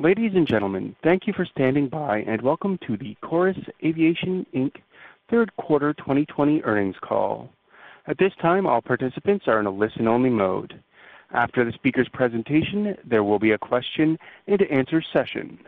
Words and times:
Ladies 0.00 0.30
and 0.36 0.46
gentlemen, 0.46 0.94
thank 1.02 1.26
you 1.26 1.32
for 1.32 1.44
standing 1.44 1.88
by, 1.88 2.18
and 2.18 2.40
welcome 2.40 2.78
to 2.86 2.96
the 2.96 3.16
Chorus 3.20 3.58
Aviation 3.84 4.46
Inc. 4.54 4.76
third 5.28 5.50
quarter 5.56 5.92
2020 5.92 6.62
earnings 6.62 6.94
call. 7.00 7.50
At 8.06 8.16
this 8.16 8.32
time, 8.40 8.64
all 8.64 8.80
participants 8.80 9.48
are 9.48 9.58
in 9.58 9.66
a 9.66 9.72
listen-only 9.72 10.30
mode. 10.30 10.80
After 11.32 11.64
the 11.64 11.72
speaker's 11.72 12.08
presentation, 12.10 12.96
there 13.04 13.24
will 13.24 13.40
be 13.40 13.50
a 13.50 13.58
question 13.58 14.16
and 14.46 14.62
answer 14.62 15.02
session. 15.02 15.58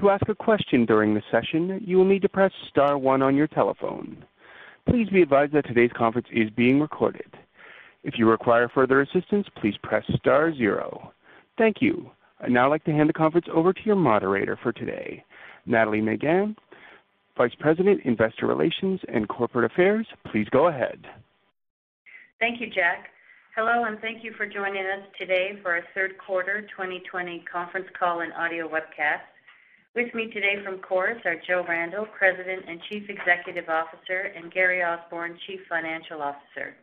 To 0.00 0.10
ask 0.10 0.28
a 0.28 0.34
question 0.34 0.84
during 0.84 1.14
the 1.14 1.22
session, 1.30 1.80
you 1.86 1.98
will 1.98 2.04
need 2.04 2.22
to 2.22 2.28
press 2.28 2.50
star 2.68 2.98
one 2.98 3.22
on 3.22 3.36
your 3.36 3.46
telephone. 3.46 4.24
Please 4.88 5.08
be 5.08 5.22
advised 5.22 5.52
that 5.52 5.68
today's 5.68 5.92
conference 5.92 6.26
is 6.32 6.50
being 6.50 6.80
recorded. 6.80 7.32
If 8.02 8.18
you 8.18 8.28
require 8.28 8.68
further 8.68 9.02
assistance, 9.02 9.46
please 9.54 9.76
press 9.84 10.04
star 10.16 10.52
zero. 10.52 11.12
Thank 11.56 11.80
you. 11.80 12.10
I'd 12.40 12.52
now 12.52 12.70
like 12.70 12.84
to 12.84 12.92
hand 12.92 13.08
the 13.08 13.14
conference 13.14 13.46
over 13.52 13.72
to 13.72 13.80
your 13.84 13.96
moderator 13.96 14.58
for 14.62 14.72
today, 14.72 15.24
Natalie 15.66 16.00
Megann, 16.00 16.56
Vice 17.36 17.54
President, 17.58 18.00
Investor 18.04 18.46
Relations 18.46 19.00
and 19.08 19.28
Corporate 19.28 19.70
Affairs. 19.70 20.06
Please 20.30 20.46
go 20.50 20.68
ahead. 20.68 21.06
Thank 22.40 22.60
you, 22.60 22.68
Jack. 22.68 23.08
Hello, 23.56 23.84
and 23.84 23.98
thank 24.00 24.22
you 24.22 24.32
for 24.36 24.46
joining 24.46 24.82
us 24.82 25.02
today 25.18 25.58
for 25.62 25.72
our 25.72 25.82
third 25.94 26.12
quarter 26.24 26.62
2020 26.76 27.44
conference 27.50 27.88
call 27.98 28.20
and 28.20 28.32
audio 28.34 28.68
webcast. 28.68 29.26
With 29.96 30.14
me 30.14 30.30
today 30.30 30.62
from 30.64 30.78
Chorus 30.78 31.18
are 31.24 31.34
Joe 31.44 31.64
Randell, 31.68 32.06
President 32.16 32.66
and 32.68 32.80
Chief 32.88 33.10
Executive 33.10 33.68
Officer, 33.68 34.32
and 34.36 34.52
Gary 34.52 34.84
Osborne, 34.84 35.36
Chief 35.48 35.58
Financial 35.68 36.22
Officer. 36.22 36.76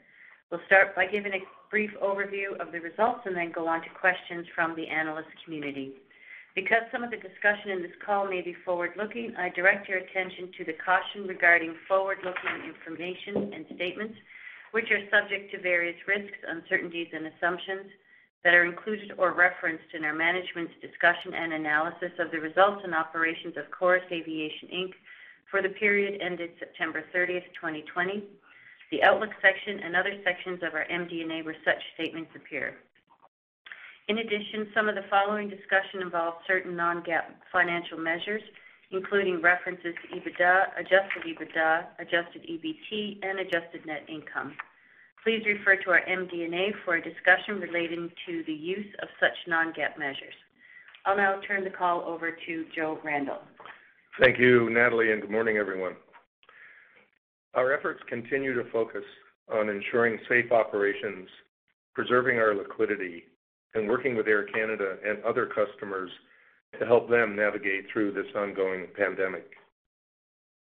We'll 0.52 0.62
start 0.68 0.96
by 0.96 1.08
giving 1.08 1.34
a 1.34 1.42
brief 1.72 1.90
overview 2.04 2.54
of 2.60 2.72
the 2.72 2.80
results 2.80 3.22
and 3.26 3.36
then 3.36 3.52
go 3.52 3.68
on 3.68 3.82
to 3.82 3.90
questions 3.90 4.46
from 4.54 4.76
the 4.76 4.88
analyst 4.88 5.30
community. 5.44 5.94
Because 6.54 6.84
some 6.92 7.04
of 7.04 7.10
the 7.10 7.18
discussion 7.18 7.72
in 7.72 7.82
this 7.82 7.98
call 8.06 8.30
may 8.30 8.42
be 8.42 8.56
forward-looking, 8.64 9.34
I 9.38 9.50
direct 9.50 9.90
your 9.90 9.98
attention 9.98 10.52
to 10.58 10.64
the 10.64 10.78
caution 10.86 11.28
regarding 11.28 11.74
forward-looking 11.88 12.64
information 12.64 13.54
and 13.54 13.66
statements, 13.76 14.16
which 14.72 14.86
are 14.92 15.02
subject 15.10 15.52
to 15.52 15.60
various 15.60 15.98
risks, 16.08 16.38
uncertainties, 16.48 17.10
and 17.12 17.26
assumptions 17.28 17.90
that 18.44 18.54
are 18.54 18.66
included 18.66 19.14
or 19.18 19.34
referenced 19.34 19.92
in 19.98 20.06
our 20.06 20.14
management's 20.14 20.74
discussion 20.80 21.34
and 21.34 21.54
analysis 21.54 22.14
of 22.20 22.30
the 22.30 22.40
results 22.40 22.82
and 22.86 22.94
operations 22.94 23.58
of 23.58 23.66
Chorus 23.72 24.06
Aviation 24.12 24.70
Inc. 24.70 24.94
for 25.50 25.64
the 25.64 25.70
period 25.70 26.22
ended 26.22 26.52
September 26.60 27.04
30th, 27.14 27.50
2020, 27.60 28.24
the 28.92 29.04
outlook 29.04 29.32
section, 29.42 29.80
and 29.80 29.96
other 29.96 30.14
sections 30.24 30.62
of 30.64 30.74
our 30.74 30.86
MD&A 30.86 31.44
where 31.44 31.56
such 31.66 31.82
statements 31.96 32.32
appear. 32.36 32.78
In 34.08 34.20
addition, 34.20 34.68
some 34.74 34.88
of 34.88 34.96
the 34.96 35.06
following 35.10 35.50
discussion 35.50 36.02
involves 36.02 36.38
certain 36.48 36.76
non-GAAP 36.76 37.26
financial 37.52 37.98
measures, 37.98 38.44
including 38.92 39.42
references 39.42 39.96
to 40.02 40.20
EBITDA, 40.20 40.78
adjusted 40.78 41.24
EBITDA, 41.26 41.86
adjusted 42.00 42.44
EBT, 42.44 43.20
and 43.24 43.40
adjusted 43.40 43.86
net 43.86 44.06
income. 44.08 44.54
Please 45.24 45.42
refer 45.48 45.76
to 45.78 45.90
our 45.90 46.02
MD&A 46.02 46.72
for 46.86 46.96
a 46.96 47.02
discussion 47.02 47.60
relating 47.60 48.12
to 48.28 48.44
the 48.46 48.54
use 48.54 48.86
of 49.02 49.08
such 49.20 49.34
non-GAAP 49.48 49.98
measures. 49.98 50.36
I'll 51.06 51.18
now 51.18 51.40
turn 51.48 51.64
the 51.64 51.72
call 51.72 52.02
over 52.02 52.32
to 52.32 52.66
Joe 52.76 53.00
Randell. 53.04 53.42
Thank 54.22 54.38
you, 54.38 54.70
Natalie, 54.70 55.12
and 55.12 55.22
good 55.22 55.32
morning, 55.32 55.58
everyone. 55.58 55.96
Our 57.56 57.74
efforts 57.74 58.02
continue 58.10 58.54
to 58.54 58.70
focus 58.70 59.04
on 59.50 59.70
ensuring 59.70 60.20
safe 60.28 60.52
operations, 60.52 61.30
preserving 61.94 62.38
our 62.38 62.54
liquidity, 62.54 63.24
and 63.76 63.88
working 63.88 64.16
with 64.16 64.28
Air 64.28 64.44
Canada 64.44 64.98
and 65.06 65.24
other 65.24 65.46
customers 65.46 66.10
to 66.80 66.86
help 66.86 67.10
them 67.10 67.36
navigate 67.36 67.86
through 67.92 68.12
this 68.12 68.26
ongoing 68.36 68.88
pandemic. 68.98 69.52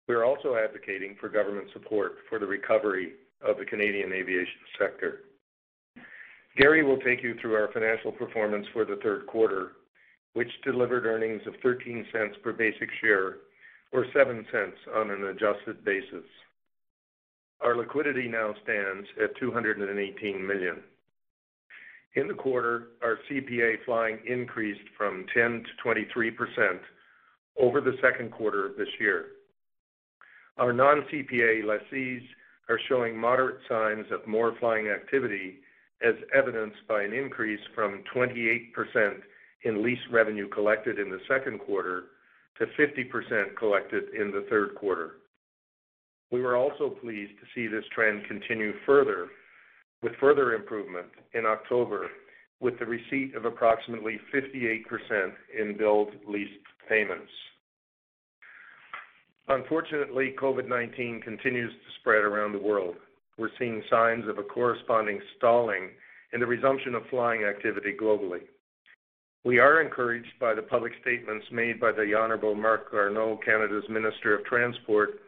We 0.08 0.16
are 0.16 0.24
also 0.24 0.56
advocating 0.56 1.16
for 1.20 1.28
government 1.28 1.68
support 1.72 2.16
for 2.28 2.40
the 2.40 2.46
recovery 2.46 3.12
of 3.40 3.58
the 3.58 3.64
Canadian 3.64 4.12
aviation 4.12 4.60
sector. 4.76 5.20
Gary 6.56 6.82
will 6.82 6.98
take 6.98 7.22
you 7.22 7.36
through 7.40 7.54
our 7.54 7.70
financial 7.72 8.10
performance 8.10 8.66
for 8.72 8.84
the 8.84 8.98
third 9.02 9.28
quarter, 9.28 9.72
which 10.32 10.50
delivered 10.64 11.06
earnings 11.06 11.42
of 11.46 11.54
0.13 11.64 12.42
per 12.42 12.52
basic 12.52 12.88
share 13.00 13.36
or 13.92 14.04
0.07 14.12 14.72
on 14.96 15.10
an 15.10 15.24
adjusted 15.26 15.84
basis. 15.84 16.24
Our 17.62 17.76
liquidity 17.76 18.26
now 18.26 18.54
stands 18.62 19.06
at 19.22 19.36
218 19.38 20.46
million. 20.46 20.76
In 22.14 22.26
the 22.26 22.34
quarter, 22.34 22.88
our 23.02 23.18
CPA 23.30 23.84
flying 23.84 24.18
increased 24.26 24.88
from 24.96 25.26
10 25.34 25.64
to 25.64 25.88
23% 25.88 26.80
over 27.58 27.80
the 27.80 27.96
second 28.02 28.32
quarter 28.32 28.66
of 28.66 28.76
this 28.76 28.88
year. 28.98 29.26
Our 30.58 30.72
non-CPA 30.72 31.64
lessees 31.64 32.22
are 32.68 32.80
showing 32.88 33.16
moderate 33.16 33.60
signs 33.68 34.06
of 34.10 34.26
more 34.26 34.54
flying 34.58 34.88
activity, 34.88 35.58
as 36.02 36.14
evidenced 36.34 36.86
by 36.88 37.02
an 37.02 37.12
increase 37.12 37.60
from 37.74 38.02
28% 38.14 39.20
in 39.64 39.82
lease 39.82 39.98
revenue 40.10 40.48
collected 40.48 40.98
in 40.98 41.10
the 41.10 41.20
second 41.28 41.60
quarter 41.60 42.04
to 42.58 42.66
50% 42.66 43.56
collected 43.56 44.04
in 44.18 44.30
the 44.30 44.46
third 44.48 44.74
quarter. 44.74 45.16
We 46.30 46.42
were 46.42 46.56
also 46.56 46.90
pleased 46.90 47.32
to 47.40 47.46
see 47.54 47.66
this 47.66 47.84
trend 47.94 48.24
continue 48.26 48.72
further 48.86 49.28
with 50.02 50.12
further 50.20 50.54
improvement 50.54 51.06
in 51.34 51.44
October, 51.44 52.08
with 52.60 52.78
the 52.78 52.86
receipt 52.86 53.34
of 53.34 53.44
approximately 53.44 54.18
58% 54.34 55.32
in 55.58 55.76
billed 55.76 56.10
lease 56.26 56.48
payments. 56.88 57.30
Unfortunately, 59.48 60.34
COVID-19 60.40 61.22
continues 61.22 61.72
to 61.72 62.00
spread 62.00 62.22
around 62.22 62.52
the 62.52 62.58
world. 62.58 62.94
We're 63.36 63.50
seeing 63.58 63.82
signs 63.90 64.28
of 64.28 64.38
a 64.38 64.42
corresponding 64.42 65.20
stalling 65.36 65.90
in 66.32 66.40
the 66.40 66.46
resumption 66.46 66.94
of 66.94 67.02
flying 67.10 67.44
activity 67.44 67.94
globally. 68.00 68.42
We 69.44 69.58
are 69.58 69.80
encouraged 69.80 70.38
by 70.38 70.54
the 70.54 70.62
public 70.62 70.92
statements 71.00 71.46
made 71.50 71.80
by 71.80 71.92
the 71.92 72.14
Honorable 72.14 72.54
Marc 72.54 72.92
Garneau, 72.92 73.40
Canada's 73.44 73.88
Minister 73.88 74.38
of 74.38 74.44
Transport, 74.44 75.20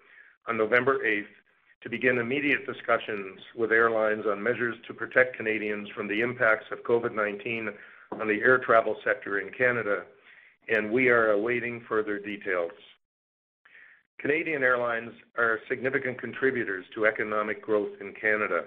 on 0.49 0.57
November 0.57 0.99
8th 1.05 1.25
to 1.83 1.91
begin 1.91 2.19
immediate 2.19 2.67
discussions 2.67 3.41
with 3.57 3.73
airlines 3.73 4.25
on 4.27 4.43
measures 4.43 4.77
to 4.87 4.95
protect 4.95 5.37
Canadians 5.37 5.89
from 5.95 6.07
the 6.07 6.21
impacts 6.21 6.67
of 6.71 6.83
COVID-19 6.85 7.69
on 8.13 8.29
the 8.29 8.41
air 8.43 8.59
travel 8.59 8.97
sector 9.05 9.41
in 9.41 9.51
Canada, 9.53 10.05
and 10.69 10.91
we 10.91 11.09
are 11.09 11.31
awaiting 11.31 11.83
further 11.89 12.19
details. 12.19 12.71
Canadian 14.21 14.63
airlines 14.63 15.11
are 15.37 15.59
significant 15.69 16.21
contributors 16.21 16.85
to 16.95 17.07
economic 17.07 17.61
growth 17.61 17.91
in 18.01 18.13
Canada. 18.21 18.67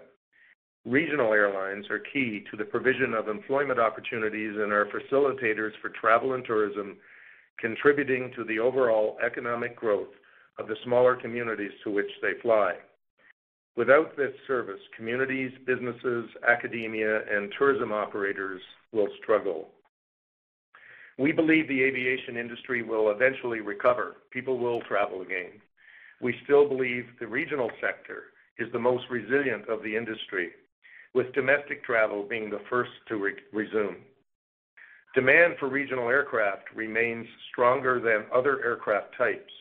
Regional 0.85 1.31
airlines 1.31 1.90
are 1.90 2.00
key 2.00 2.44
to 2.52 2.58
the 2.58 2.66
provision 2.66 3.14
of 3.14 3.30
employment 3.30 3.80
opportunities 3.80 4.56
and 4.58 4.74
are 4.74 4.88
facilitators 4.88 5.72
for 5.81 5.90
travel 5.90 6.34
and 6.34 6.44
tourism, 6.44 6.97
contributing 7.58 8.32
to 8.35 8.44
the 8.44 8.59
overall 8.59 9.17
economic 9.26 9.78
growth 9.78 10.09
of 10.57 10.67
the 10.67 10.75
smaller 10.84 11.16
communities 11.16 11.72
to 11.84 11.91
which 11.91 12.09
they 12.22 12.34
fly. 12.41 12.75
Without 13.75 14.16
this 14.16 14.31
service, 14.47 14.79
communities, 14.96 15.52
businesses, 15.66 16.29
academia, 16.47 17.22
and 17.29 17.53
tourism 17.57 17.91
operators 17.91 18.61
will 18.93 19.09
struggle. 19.22 19.69
We 21.17 21.31
believe 21.31 21.67
the 21.67 21.81
aviation 21.81 22.37
industry 22.37 22.84
will 22.84 23.11
eventually 23.11 23.59
recover. 23.59 24.17
People 24.31 24.57
will 24.57 24.81
travel 24.81 25.22
again. 25.22 25.61
We 26.22 26.35
still 26.46 26.67
believe 26.67 27.05
the 27.19 27.28
regional 27.28 27.69
sector 27.81 28.23
is 28.57 28.72
the 28.72 28.79
most 28.79 29.05
resilient 29.09 29.67
of 29.67 29.84
the 29.84 29.96
industry, 29.96 30.52
with 31.13 31.34
domestic 31.34 31.84
travel 31.84 32.23
being 32.23 32.49
the 32.49 32.61
first 32.69 32.91
to 33.09 33.31
resume. 33.52 33.97
Demand 35.13 35.55
for 35.59 35.69
regional 35.69 36.09
aircraft 36.09 36.63
remains 36.75 37.28
stronger 37.52 37.99
than 37.99 38.25
other 38.34 38.63
aircraft 38.63 39.17
types, 39.17 39.52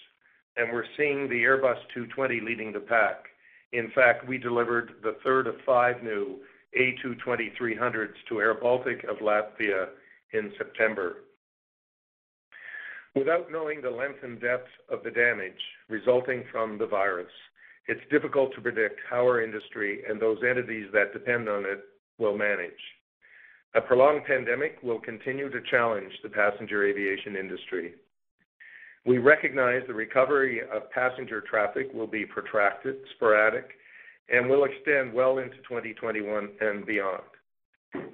and 0.57 0.73
we're 0.73 0.85
seeing 0.97 1.29
the 1.29 1.43
Airbus 1.43 1.79
A220 1.97 2.43
leading 2.45 2.73
the 2.73 2.81
pack. 2.81 3.25
In 3.73 3.91
fact, 3.95 4.27
we 4.29 4.39
delivered 4.39 4.95
the 5.03 5.17
third 5.25 5.47
of 5.47 5.57
five 5.67 6.03
new 6.03 6.39
A220-300s 6.79 8.15
to 8.29 8.35
airBaltic 8.35 9.05
of 9.09 9.19
Latvia 9.19 9.89
in 10.33 10.53
September. 10.57 11.17
Without 13.15 13.51
knowing 13.51 13.81
the 13.81 13.91
length 13.91 14.23
and 14.23 14.41
depth 14.41 14.69
of 14.91 15.05
the 15.05 15.11
damage 15.11 15.53
resulting 15.89 16.45
from 16.51 16.79
the 16.79 16.87
virus, 16.87 17.31
it's 17.87 18.01
difficult 18.11 18.55
to 18.55 18.61
predict 18.61 18.99
how 19.09 19.21
our 19.21 19.43
industry 19.43 20.03
and 20.09 20.21
those 20.21 20.39
entities 20.49 20.87
that 20.93 21.13
depend 21.13 21.49
on 21.49 21.65
it 21.65 21.85
will 22.19 22.37
manage. 22.37 22.73
A 23.75 23.81
prolonged 23.81 24.25
pandemic 24.25 24.79
will 24.83 25.01
continue 25.01 25.51
to 25.51 25.61
challenge 25.71 26.13
the 26.23 26.29
passenger 26.29 26.85
aviation 26.85 27.37
industry. 27.37 27.95
We 29.07 29.19
recognize 29.19 29.83
the 29.87 29.95
recovery 29.95 30.63
of 30.63 30.91
passenger 30.91 31.43
traffic 31.43 31.93
will 31.93 32.07
be 32.07 32.25
protracted, 32.25 32.97
sporadic, 33.17 33.69
and 34.31 34.49
will 34.49 34.65
extend 34.65 35.13
well 35.13 35.39
into 35.39 35.57
2021 35.59 36.49
and 36.61 36.87
beyond. 36.87 37.23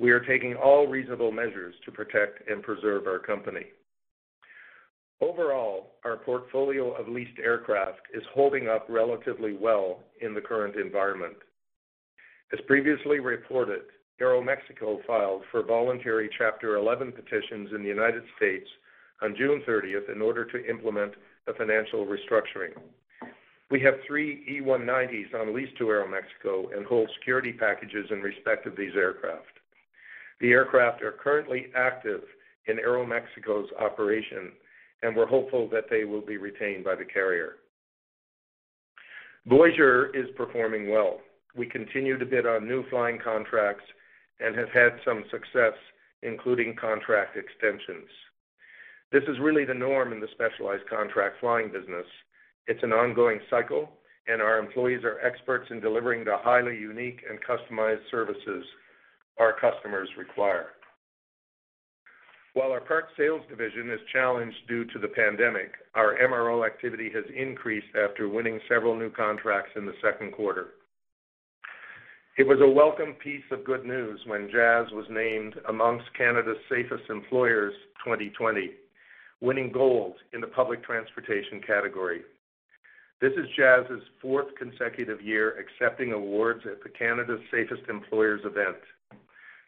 We 0.00 0.10
are 0.10 0.20
taking 0.20 0.54
all 0.54 0.88
reasonable 0.88 1.30
measures 1.30 1.74
to 1.84 1.92
protect 1.92 2.48
and 2.50 2.62
preserve 2.62 3.06
our 3.06 3.20
company. 3.20 3.66
Overall, 5.20 5.92
our 6.04 6.16
portfolio 6.16 6.92
of 6.92 7.06
leased 7.06 7.38
aircraft 7.38 8.00
is 8.12 8.22
holding 8.34 8.68
up 8.68 8.86
relatively 8.88 9.52
well 9.52 10.00
in 10.20 10.34
the 10.34 10.40
current 10.40 10.76
environment. 10.76 11.36
As 12.52 12.60
previously 12.66 13.20
reported, 13.20 13.82
Aeromexico 14.20 14.98
filed 15.06 15.42
for 15.50 15.62
voluntary 15.62 16.28
Chapter 16.36 16.76
11 16.76 17.12
petitions 17.12 17.70
in 17.74 17.82
the 17.82 17.88
United 17.88 18.24
States 18.36 18.68
on 19.22 19.34
June 19.36 19.62
30th 19.68 20.12
in 20.12 20.22
order 20.22 20.44
to 20.44 20.68
implement 20.68 21.12
a 21.46 21.54
financial 21.54 22.06
restructuring. 22.06 22.72
We 23.70 23.80
have 23.82 23.94
three 24.06 24.62
E190s 24.62 25.32
on 25.40 25.54
lease 25.54 25.68
to 25.78 25.84
Aeromexico 25.84 26.76
and 26.76 26.84
hold 26.84 27.08
security 27.18 27.52
packages 27.52 28.06
in 28.10 28.20
respect 28.20 28.66
of 28.66 28.76
these 28.76 28.96
aircraft. 28.96 29.60
The 30.40 30.50
aircraft 30.50 31.02
are 31.02 31.12
currently 31.12 31.66
active 31.76 32.22
in 32.66 32.78
Aeromexico's 32.78 33.68
operation, 33.78 34.52
and 35.02 35.14
we're 35.14 35.26
hopeful 35.26 35.68
that 35.70 35.84
they 35.88 36.04
will 36.04 36.20
be 36.20 36.36
retained 36.36 36.84
by 36.84 36.96
the 36.96 37.04
carrier. 37.04 37.56
Voyageur 39.46 40.10
is 40.14 40.26
performing 40.36 40.90
well. 40.90 41.20
We 41.56 41.66
continue 41.66 42.18
to 42.18 42.26
bid 42.26 42.46
on 42.46 42.68
new 42.68 42.84
flying 42.90 43.18
contracts 43.22 43.84
and 44.40 44.56
have 44.56 44.68
had 44.70 44.98
some 45.04 45.24
success, 45.30 45.74
including 46.22 46.76
contract 46.76 47.36
extensions. 47.36 48.08
This 49.12 49.24
is 49.24 49.40
really 49.40 49.64
the 49.64 49.74
norm 49.74 50.12
in 50.12 50.20
the 50.20 50.28
specialized 50.32 50.88
contract 50.88 51.40
flying 51.40 51.66
business. 51.72 52.06
It's 52.68 52.82
an 52.84 52.92
ongoing 52.92 53.40
cycle, 53.50 53.90
and 54.28 54.40
our 54.40 54.58
employees 54.58 55.02
are 55.02 55.18
experts 55.20 55.66
in 55.70 55.80
delivering 55.80 56.24
the 56.24 56.36
highly 56.38 56.76
unique 56.76 57.20
and 57.28 57.38
customized 57.42 58.08
services 58.08 58.64
our 59.38 59.52
customers 59.58 60.08
require. 60.16 60.66
While 62.54 62.70
our 62.70 62.80
parts 62.80 63.08
sales 63.16 63.42
division 63.48 63.90
is 63.90 64.00
challenged 64.12 64.56
due 64.68 64.84
to 64.84 64.98
the 65.00 65.08
pandemic, 65.08 65.72
our 65.94 66.16
MRO 66.18 66.64
activity 66.64 67.10
has 67.12 67.24
increased 67.34 67.94
after 67.96 68.28
winning 68.28 68.60
several 68.68 68.96
new 68.96 69.10
contracts 69.10 69.72
in 69.74 69.86
the 69.86 69.94
second 70.02 70.32
quarter. 70.32 70.68
It 72.38 72.46
was 72.46 72.60
a 72.60 72.68
welcome 72.68 73.14
piece 73.14 73.44
of 73.50 73.64
good 73.64 73.84
news 73.84 74.20
when 74.26 74.50
Jazz 74.52 74.86
was 74.92 75.06
named 75.10 75.56
amongst 75.68 76.06
Canada's 76.16 76.56
Safest 76.68 77.10
Employers 77.10 77.74
2020, 78.04 78.70
winning 79.40 79.72
gold 79.72 80.14
in 80.32 80.40
the 80.40 80.46
public 80.46 80.84
transportation 80.84 81.60
category. 81.66 82.22
This 83.20 83.32
is 83.32 83.46
Jazz's 83.56 84.02
fourth 84.20 84.54
consecutive 84.58 85.20
year 85.20 85.58
accepting 85.58 86.12
awards 86.12 86.62
at 86.64 86.82
the 86.82 86.88
Canada's 86.88 87.40
Safest 87.50 87.82
Employers 87.88 88.40
event. 88.44 88.78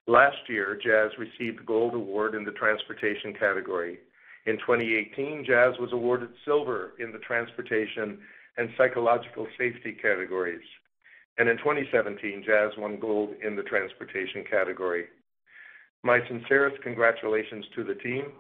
Last 0.07 0.49
year, 0.49 0.79
Jazz 0.83 1.11
received 1.19 1.65
Gold 1.65 1.95
Award 1.95 2.35
in 2.35 2.45
the 2.45 2.51
transportation 2.53 3.35
category. 3.35 3.99
In 4.47 4.57
2018, 4.59 5.45
Jazz 5.47 5.75
was 5.79 5.93
awarded 5.93 6.31
silver 6.45 6.95
in 6.99 7.13
the 7.13 7.19
transportation 7.19 8.19
and 8.57 8.69
psychological 8.77 9.47
safety 9.57 9.93
categories. 9.93 10.65
And 11.39 11.49
in 11.49 11.57
2017, 11.59 12.43
Jazz 12.45 12.73
won 12.77 12.99
gold 12.99 13.35
in 13.45 13.55
the 13.55 13.63
transportation 13.63 14.45
category. 14.51 15.07
My 16.03 16.19
sincerest 16.27 16.83
congratulations 16.83 17.65
to 17.77 17.85
the 17.85 17.95
team. 17.95 18.33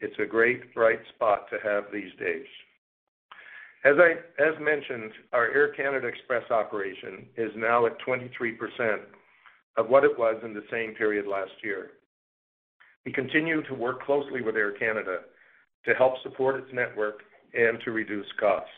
It's 0.00 0.18
a 0.18 0.26
great, 0.26 0.74
bright 0.74 1.00
spot 1.14 1.46
to 1.50 1.58
have 1.62 1.84
these 1.92 2.12
days. 2.18 2.46
As, 3.84 3.94
mentioned, 4.60 5.12
our 5.32 5.46
Air 5.50 5.72
Canada 5.74 6.06
Express 6.06 6.48
operation 6.50 7.26
is 7.36 7.50
now 7.56 7.86
at 7.86 8.00
23% 8.06 8.98
of 9.76 9.88
what 9.88 10.04
it 10.04 10.16
was 10.16 10.40
in 10.44 10.54
the 10.54 10.64
same 10.70 10.94
period 10.94 11.26
last 11.26 11.52
year. 11.64 11.90
We 13.04 13.12
continue 13.12 13.62
to 13.64 13.74
work 13.74 14.04
closely 14.04 14.40
with 14.42 14.56
Air 14.56 14.72
Canada 14.72 15.20
to 15.86 15.94
help 15.94 16.14
support 16.22 16.56
its 16.56 16.72
network 16.72 17.22
and 17.54 17.80
to 17.84 17.90
reduce 17.90 18.26
costs. 18.38 18.70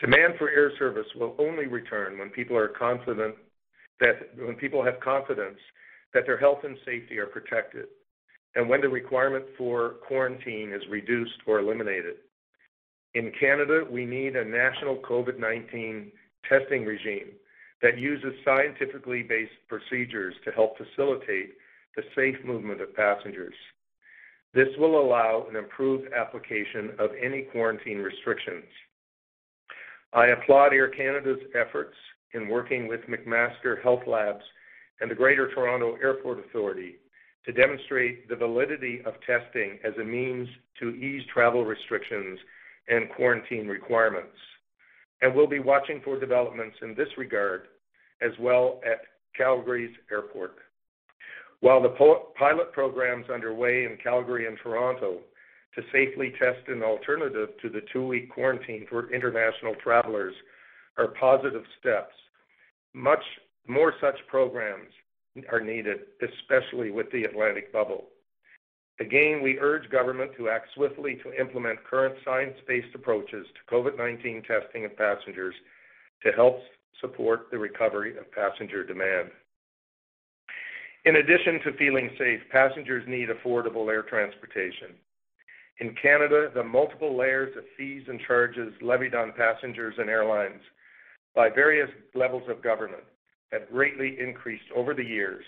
Demand 0.00 0.34
for 0.36 0.50
air 0.50 0.72
service 0.78 1.06
will 1.14 1.36
only 1.38 1.66
return 1.66 2.18
when 2.18 2.30
people 2.30 2.56
are 2.56 2.68
confident 2.68 3.36
that 4.00 4.36
when 4.36 4.56
people 4.56 4.84
have 4.84 4.98
confidence 4.98 5.58
that 6.12 6.24
their 6.26 6.36
health 6.36 6.58
and 6.64 6.76
safety 6.84 7.18
are 7.18 7.26
protected, 7.26 7.86
and 8.54 8.68
when 8.68 8.80
the 8.80 8.88
requirement 8.88 9.44
for 9.56 9.94
quarantine 10.06 10.72
is 10.72 10.82
reduced 10.90 11.40
or 11.46 11.58
eliminated. 11.58 12.16
In 13.14 13.32
Canada, 13.38 13.82
we 13.90 14.06
need 14.06 14.36
a 14.36 14.44
national 14.44 14.96
COVID-19 14.96 16.10
testing 16.48 16.84
regime 16.84 17.32
that 17.82 17.98
uses 17.98 18.32
scientifically 18.44 19.22
based 19.22 19.52
procedures 19.68 20.34
to 20.44 20.52
help 20.52 20.76
facilitate 20.76 21.54
the 21.96 22.02
safe 22.14 22.36
movement 22.44 22.80
of 22.80 22.94
passengers. 22.94 23.54
This 24.54 24.68
will 24.78 25.00
allow 25.00 25.46
an 25.48 25.56
improved 25.56 26.12
application 26.12 26.90
of 26.98 27.10
any 27.22 27.42
quarantine 27.42 27.98
restrictions. 27.98 28.64
I 30.12 30.26
applaud 30.26 30.74
Air 30.74 30.88
Canada's 30.88 31.40
efforts 31.54 31.94
in 32.34 32.48
working 32.48 32.86
with 32.86 33.00
McMaster 33.02 33.82
Health 33.82 34.02
Labs 34.06 34.44
and 35.00 35.10
the 35.10 35.14
Greater 35.14 35.52
Toronto 35.54 35.96
Airport 36.02 36.38
Authority 36.46 36.96
to 37.44 37.52
demonstrate 37.52 38.28
the 38.28 38.36
validity 38.36 39.02
of 39.04 39.14
testing 39.26 39.78
as 39.84 39.92
a 40.00 40.04
means 40.04 40.48
to 40.80 40.90
ease 40.90 41.22
travel 41.32 41.64
restrictions 41.64 42.38
and 42.88 43.08
quarantine 43.10 43.66
requirements. 43.66 44.36
And 45.20 45.34
we'll 45.34 45.46
be 45.48 45.60
watching 45.60 46.00
for 46.04 46.18
developments 46.18 46.76
in 46.82 46.94
this 46.94 47.08
regard 47.16 47.62
as 48.20 48.32
well 48.40 48.80
at 48.84 49.00
Calgary's 49.36 49.94
airport. 50.10 50.56
While 51.60 51.82
the 51.82 51.94
pilot 52.36 52.72
programs 52.72 53.30
underway 53.30 53.84
in 53.84 53.96
Calgary 54.02 54.46
and 54.46 54.58
Toronto 54.62 55.20
to 55.74 55.82
safely 55.92 56.32
test 56.38 56.68
an 56.68 56.82
alternative 56.82 57.50
to 57.62 57.68
the 57.68 57.80
two-week 57.92 58.30
quarantine 58.30 58.86
for 58.90 59.12
international 59.12 59.74
travelers 59.82 60.34
are 60.98 61.08
positive 61.08 61.62
steps. 61.80 62.14
Much 62.92 63.22
more 63.66 63.94
such 64.00 64.16
programs 64.28 64.90
are 65.50 65.60
needed, 65.60 66.00
especially 66.22 66.90
with 66.90 67.10
the 67.12 67.24
Atlantic 67.24 67.72
bubble. 67.72 68.04
Again, 69.00 69.42
we 69.42 69.58
urge 69.58 69.90
government 69.90 70.32
to 70.36 70.48
act 70.48 70.68
swiftly 70.74 71.18
to 71.22 71.40
implement 71.40 71.82
current 71.84 72.14
science-based 72.24 72.94
approaches 72.94 73.46
to 73.46 73.74
COVID-19 73.74 74.46
testing 74.46 74.84
of 74.84 74.96
passengers 74.96 75.54
to 76.22 76.32
help 76.32 76.60
support 77.00 77.48
the 77.50 77.58
recovery 77.58 78.16
of 78.16 78.30
passenger 78.32 78.84
demand. 78.84 79.30
In 81.04 81.16
addition 81.16 81.60
to 81.64 81.76
feeling 81.78 82.10
safe, 82.16 82.40
passengers 82.50 83.04
need 83.08 83.28
affordable 83.28 83.90
air 83.90 84.02
transportation. 84.02 84.94
In 85.80 85.96
Canada, 86.00 86.50
the 86.54 86.62
multiple 86.62 87.16
layers 87.16 87.56
of 87.56 87.64
fees 87.76 88.04
and 88.06 88.20
charges 88.20 88.72
levied 88.80 89.14
on 89.14 89.32
passengers 89.32 89.94
and 89.98 90.08
airlines 90.08 90.60
by 91.34 91.48
various 91.48 91.90
levels 92.14 92.44
of 92.48 92.62
government 92.62 93.02
have 93.52 93.70
greatly 93.70 94.16
increased 94.18 94.64
over 94.74 94.94
the 94.94 95.04
years 95.04 95.44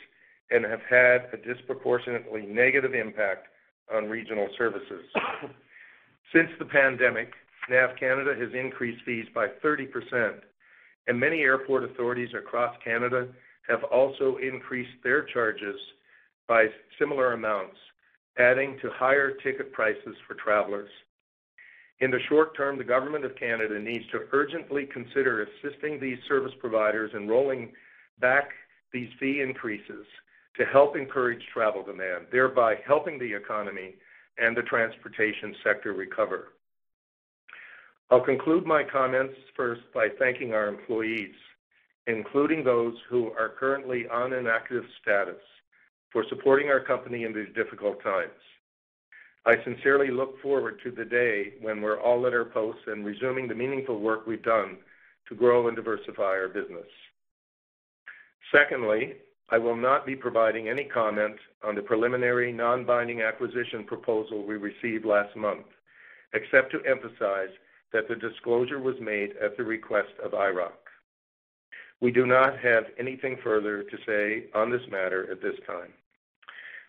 and 0.50 0.64
have 0.64 0.82
had 0.88 1.28
a 1.32 1.36
disproportionately 1.36 2.46
negative 2.46 2.94
impact 2.94 3.46
on 3.94 4.08
regional 4.08 4.48
services. 4.58 5.04
Since 6.34 6.50
the 6.58 6.64
pandemic, 6.64 7.32
NAV 7.70 7.96
Canada 7.98 8.34
has 8.38 8.50
increased 8.54 9.02
fees 9.04 9.26
by 9.34 9.48
30%, 9.64 10.40
and 11.06 11.18
many 11.18 11.40
airport 11.40 11.84
authorities 11.84 12.30
across 12.36 12.76
Canada 12.84 13.28
have 13.68 13.84
also 13.84 14.36
increased 14.36 14.92
their 15.02 15.22
charges 15.24 15.76
by 16.46 16.66
similar 16.98 17.32
amounts 17.32 17.76
adding 18.38 18.76
to 18.82 18.90
higher 18.90 19.32
ticket 19.42 19.72
prices 19.72 20.16
for 20.26 20.34
travelers. 20.34 20.90
In 22.00 22.10
the 22.10 22.18
short 22.28 22.56
term, 22.56 22.76
the 22.76 22.84
Government 22.84 23.24
of 23.24 23.36
Canada 23.36 23.78
needs 23.78 24.04
to 24.10 24.26
urgently 24.32 24.86
consider 24.92 25.46
assisting 25.46 26.00
these 26.00 26.18
service 26.28 26.52
providers 26.58 27.12
in 27.14 27.28
rolling 27.28 27.72
back 28.20 28.50
these 28.92 29.08
fee 29.18 29.40
increases 29.40 30.06
to 30.56 30.64
help 30.64 30.96
encourage 30.96 31.42
travel 31.52 31.82
demand, 31.82 32.26
thereby 32.30 32.76
helping 32.86 33.18
the 33.18 33.34
economy 33.34 33.94
and 34.38 34.56
the 34.56 34.62
transportation 34.62 35.54
sector 35.64 35.92
recover. 35.92 36.48
I'll 38.10 38.24
conclude 38.24 38.66
my 38.66 38.84
comments 38.84 39.34
first 39.56 39.82
by 39.92 40.08
thanking 40.18 40.52
our 40.52 40.68
employees, 40.68 41.34
including 42.06 42.62
those 42.62 42.94
who 43.08 43.32
are 43.32 43.54
currently 43.58 44.06
on 44.08 44.32
inactive 44.32 44.84
status, 45.02 45.40
for 46.12 46.24
supporting 46.28 46.68
our 46.68 46.80
company 46.80 47.24
in 47.24 47.34
these 47.34 47.52
difficult 47.56 48.00
times. 48.02 48.30
I 49.46 49.56
sincerely 49.64 50.10
look 50.10 50.40
forward 50.40 50.80
to 50.84 50.90
the 50.90 51.04
day 51.04 51.54
when 51.60 51.82
we're 51.82 52.00
all 52.00 52.26
at 52.26 52.32
our 52.32 52.44
posts 52.44 52.82
and 52.86 53.04
resuming 53.04 53.48
the 53.48 53.54
meaningful 53.54 54.00
work 54.00 54.26
we've 54.26 54.42
done 54.42 54.78
to 55.28 55.34
grow 55.34 55.66
and 55.66 55.76
diversify 55.76 56.22
our 56.22 56.48
business. 56.48 56.86
Secondly, 58.54 59.14
I 59.50 59.58
will 59.58 59.76
not 59.76 60.06
be 60.06 60.14
providing 60.14 60.68
any 60.68 60.84
comment 60.84 61.36
on 61.62 61.74
the 61.74 61.82
preliminary 61.82 62.52
non-binding 62.52 63.20
acquisition 63.20 63.84
proposal 63.84 64.46
we 64.46 64.56
received 64.56 65.04
last 65.04 65.34
month, 65.36 65.66
except 66.34 66.70
to 66.72 66.80
emphasize 66.88 67.50
that 67.92 68.08
the 68.08 68.14
disclosure 68.16 68.80
was 68.80 68.96
made 69.00 69.30
at 69.42 69.56
the 69.56 69.64
request 69.64 70.12
of 70.24 70.32
IIROC. 70.32 70.72
We 72.00 72.10
do 72.10 72.26
not 72.26 72.58
have 72.58 72.84
anything 72.98 73.38
further 73.42 73.82
to 73.82 73.96
say 74.06 74.46
on 74.54 74.70
this 74.70 74.82
matter 74.90 75.30
at 75.30 75.42
this 75.42 75.56
time. 75.66 75.92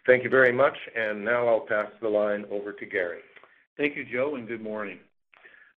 Thank 0.05 0.23
you 0.23 0.29
very 0.29 0.51
much, 0.51 0.77
and 0.95 1.25
now 1.25 1.47
I'll 1.47 1.61
pass 1.61 1.87
the 2.01 2.09
line 2.09 2.45
over 2.51 2.73
to 2.73 2.85
Gary. 2.85 3.21
Thank 3.77 3.95
you, 3.95 4.05
Joe, 4.05 4.35
and 4.35 4.47
good 4.47 4.61
morning. 4.61 4.99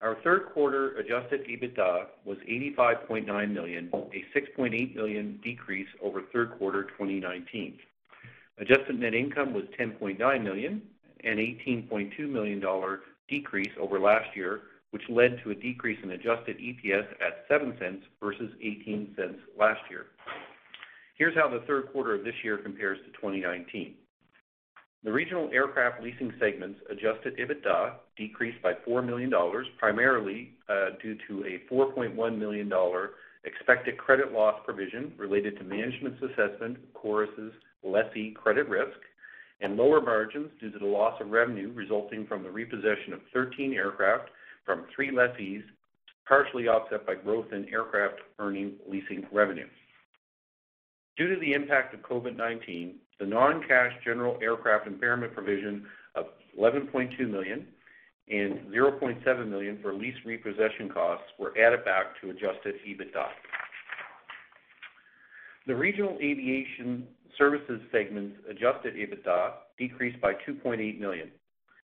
Our 0.00 0.17
third 0.23 0.47
quarter 0.55 0.97
adjusted 0.97 1.45
EBITDA 1.49 2.07
was 2.25 2.38
85.9 2.49 3.50
million, 3.52 3.90
a 3.93 4.38
6.8 4.38 4.95
million 4.95 5.40
decrease 5.43 5.88
over 6.00 6.23
third 6.33 6.52
quarter 6.57 6.85
2019. 6.85 7.78
Adjusted 8.59 9.00
net 9.00 9.14
income 9.14 9.52
was 9.52 9.64
10.9 9.78 10.43
million, 10.43 10.83
an 11.25 11.37
18.2 11.38 12.19
million 12.28 12.61
dollar 12.61 13.00
decrease 13.28 13.73
over 13.81 13.99
last 13.99 14.37
year, 14.37 14.62
which 14.90 15.02
led 15.09 15.40
to 15.43 15.50
a 15.50 15.55
decrease 15.55 15.99
in 16.05 16.12
adjusted 16.12 16.59
EPS 16.59 17.07
at 17.21 17.49
$0.07 17.49 18.00
versus 18.21 18.52
$0.18 18.64 19.35
last 19.59 19.81
year. 19.90 20.07
Here's 21.17 21.35
how 21.35 21.49
the 21.49 21.64
third 21.67 21.90
quarter 21.93 22.14
of 22.14 22.25
this 22.25 22.35
year 22.45 22.57
compares 22.57 22.99
to 22.99 23.11
2019. 23.21 23.95
The 25.05 25.12
regional 25.12 25.49
aircraft 25.52 26.02
leasing 26.02 26.33
segment's 26.40 26.81
adjusted 26.90 27.38
EBITDA 27.38 27.95
decreased 28.17 28.61
by 28.62 28.73
4 28.85 29.00
million 29.02 29.31
dollars, 29.31 29.67
primarily 29.78 30.50
uh, 30.69 30.90
due 31.00 31.17
to 31.28 31.45
a 31.45 31.73
4.1 31.73 32.38
million 32.38 32.69
dollar 32.69 33.11
expected 33.45 33.97
credit 33.97 34.33
loss 34.33 34.61
provision 34.64 35.12
related 35.17 35.57
to 35.59 35.64
management's 35.64 36.21
assessment 36.23 36.78
of 36.78 36.95
Chorus's 36.95 37.52
lessee 37.85 38.35
credit 38.37 38.69
risk 38.69 38.99
and 39.61 39.76
lower 39.76 40.00
margins 40.00 40.50
due 40.61 40.71
to 40.71 40.78
the 40.78 40.85
loss 40.85 41.21
of 41.21 41.31
revenue 41.31 41.73
resulting 41.73 42.26
from 42.26 42.43
the 42.43 42.50
repossession 42.50 43.12
of 43.12 43.21
13 43.33 43.75
aircraft 43.75 44.31
from 44.64 44.85
three 44.95 45.11
lessees, 45.11 45.62
partially 46.26 46.69
offset 46.69 47.07
by 47.07 47.14
growth 47.14 47.52
in 47.52 47.69
aircraft 47.73 48.21
earning 48.38 48.75
leasing 48.88 49.25
revenue. 49.33 49.67
Due 51.17 51.33
to 51.33 51.40
the 51.40 51.52
impact 51.52 51.95
of 51.95 52.00
COVID-19, 52.00 52.95
the 53.19 53.27
non-cash 53.27 53.93
general 54.05 54.39
aircraft 54.43 54.87
impairment 54.87 55.35
provision 55.35 55.87
of 56.15 56.27
11.2 56.59 57.19
million 57.31 57.67
and 58.31 58.61
0.7 58.73 59.49
million 59.49 59.79
for 59.83 59.95
lease 59.95 60.15
repossession 60.25 60.89
costs 60.93 61.27
were 61.39 61.53
added 61.59 61.85
back 61.85 62.21
to 62.21 62.31
adjusted 62.31 62.75
EBITDA. 62.87 63.27
The 65.67 65.75
regional 65.75 66.17
aviation 66.23 67.07
services 67.37 67.81
segment's 67.93 68.37
adjusted 68.51 68.95
EBITDA 68.95 69.53
decreased 69.79 70.21
by 70.21 70.33
2.8 70.49 71.01
million. 71.01 71.31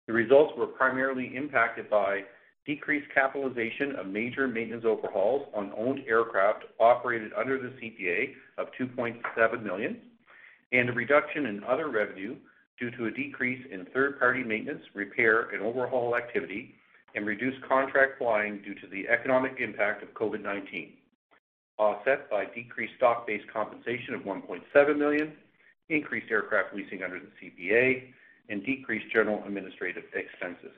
The 0.07 0.13
results 0.13 0.53
were 0.57 0.67
primarily 0.67 1.33
impacted 1.37 1.89
by 1.89 2.23
decreased 2.67 3.07
capitalization 3.15 3.97
of 3.97 4.07
major 4.07 4.47
maintenance 4.47 4.85
overhauls 4.87 5.49
on 5.55 5.73
owned 5.77 6.01
aircraft 6.07 6.65
operated 6.79 7.33
under 7.37 7.59
the 7.59 7.69
CPA 7.81 8.33
of 8.59 8.69
2.7 8.79 9.63
million, 9.63 9.97
and 10.73 10.89
a 10.89 10.93
reduction 10.93 11.47
in 11.47 11.65
other 11.65 11.89
revenue 11.89 12.37
due 12.79 12.91
to 12.93 13.07
a 13.07 13.11
decrease 13.11 13.65
in 13.71 13.87
third-party 13.87 14.43
maintenance, 14.43 14.83
repair, 14.95 15.51
and 15.51 15.63
overhaul 15.63 16.17
activity, 16.17 16.75
and 17.15 17.27
reduced 17.27 17.61
contract 17.69 18.19
flying 18.19 18.63
due 18.63 18.75
to 18.75 18.87
the 18.87 19.09
economic 19.09 19.57
impact 19.61 20.03
of 20.03 20.09
COVID-19, 20.15 20.93
offset 21.79 22.31
by 22.31 22.45
decreased 22.55 22.95
stock-based 22.97 23.47
compensation 23.53 24.15
of 24.15 24.23
1.7 24.23 24.99
million, 24.99 25.33
increased 25.89 26.31
aircraft 26.31 26.75
leasing 26.75 27.03
under 27.03 27.19
the 27.19 27.27
CPA, 27.43 28.05
and 28.49 28.65
decreased 28.65 29.13
general 29.13 29.43
administrative 29.47 30.05
expenses. 30.15 30.73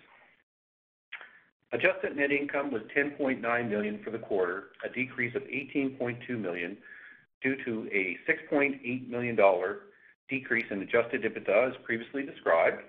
Adjusted 1.73 2.17
net 2.17 2.31
income 2.31 2.71
was 2.71 2.83
10.9 2.95 3.71
million 3.71 4.01
for 4.05 4.11
the 4.11 4.19
quarter, 4.19 4.65
a 4.85 4.93
decrease 4.93 5.35
of 5.35 5.43
18.2 5.43 6.29
million 6.39 6.77
due 7.43 7.57
to 7.65 7.89
a 7.93 8.19
6.8 8.31 9.09
million 9.09 9.37
dollar 9.37 9.81
decrease 10.29 10.67
in 10.71 10.83
adjusted 10.83 11.23
EBITDA, 11.23 11.71
as 11.71 11.75
previously 11.85 12.25
described, 12.25 12.83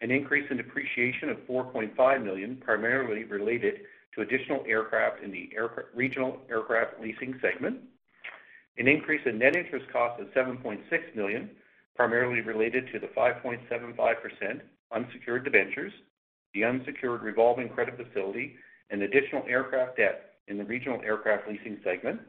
an 0.00 0.10
increase 0.10 0.46
in 0.50 0.56
depreciation 0.56 1.28
of 1.30 1.36
4.5 1.48 2.24
million, 2.24 2.56
primarily 2.56 3.24
related 3.24 3.80
to 4.14 4.22
additional 4.22 4.64
aircraft 4.66 5.22
in 5.22 5.30
the 5.30 5.50
regional 5.94 6.38
aircraft 6.48 7.00
leasing 7.00 7.38
segment, 7.40 7.78
an 8.78 8.88
increase 8.88 9.22
in 9.26 9.38
net 9.38 9.56
interest 9.56 9.86
costs 9.92 10.20
of 10.20 10.28
7.6 10.28 10.80
million, 11.14 11.50
primarily 11.94 12.40
related 12.40 12.88
to 12.92 12.98
the 12.98 13.08
5.75% 13.08 14.60
unsecured 14.92 15.44
debentures, 15.44 15.92
the 16.54 16.64
unsecured 16.64 17.22
revolving 17.22 17.68
credit 17.68 17.96
facility, 17.96 18.56
and 18.90 19.02
additional 19.02 19.42
aircraft 19.48 19.96
debt 19.96 20.34
in 20.48 20.58
the 20.58 20.64
regional 20.64 21.00
aircraft 21.02 21.48
leasing 21.48 21.78
segment, 21.82 22.20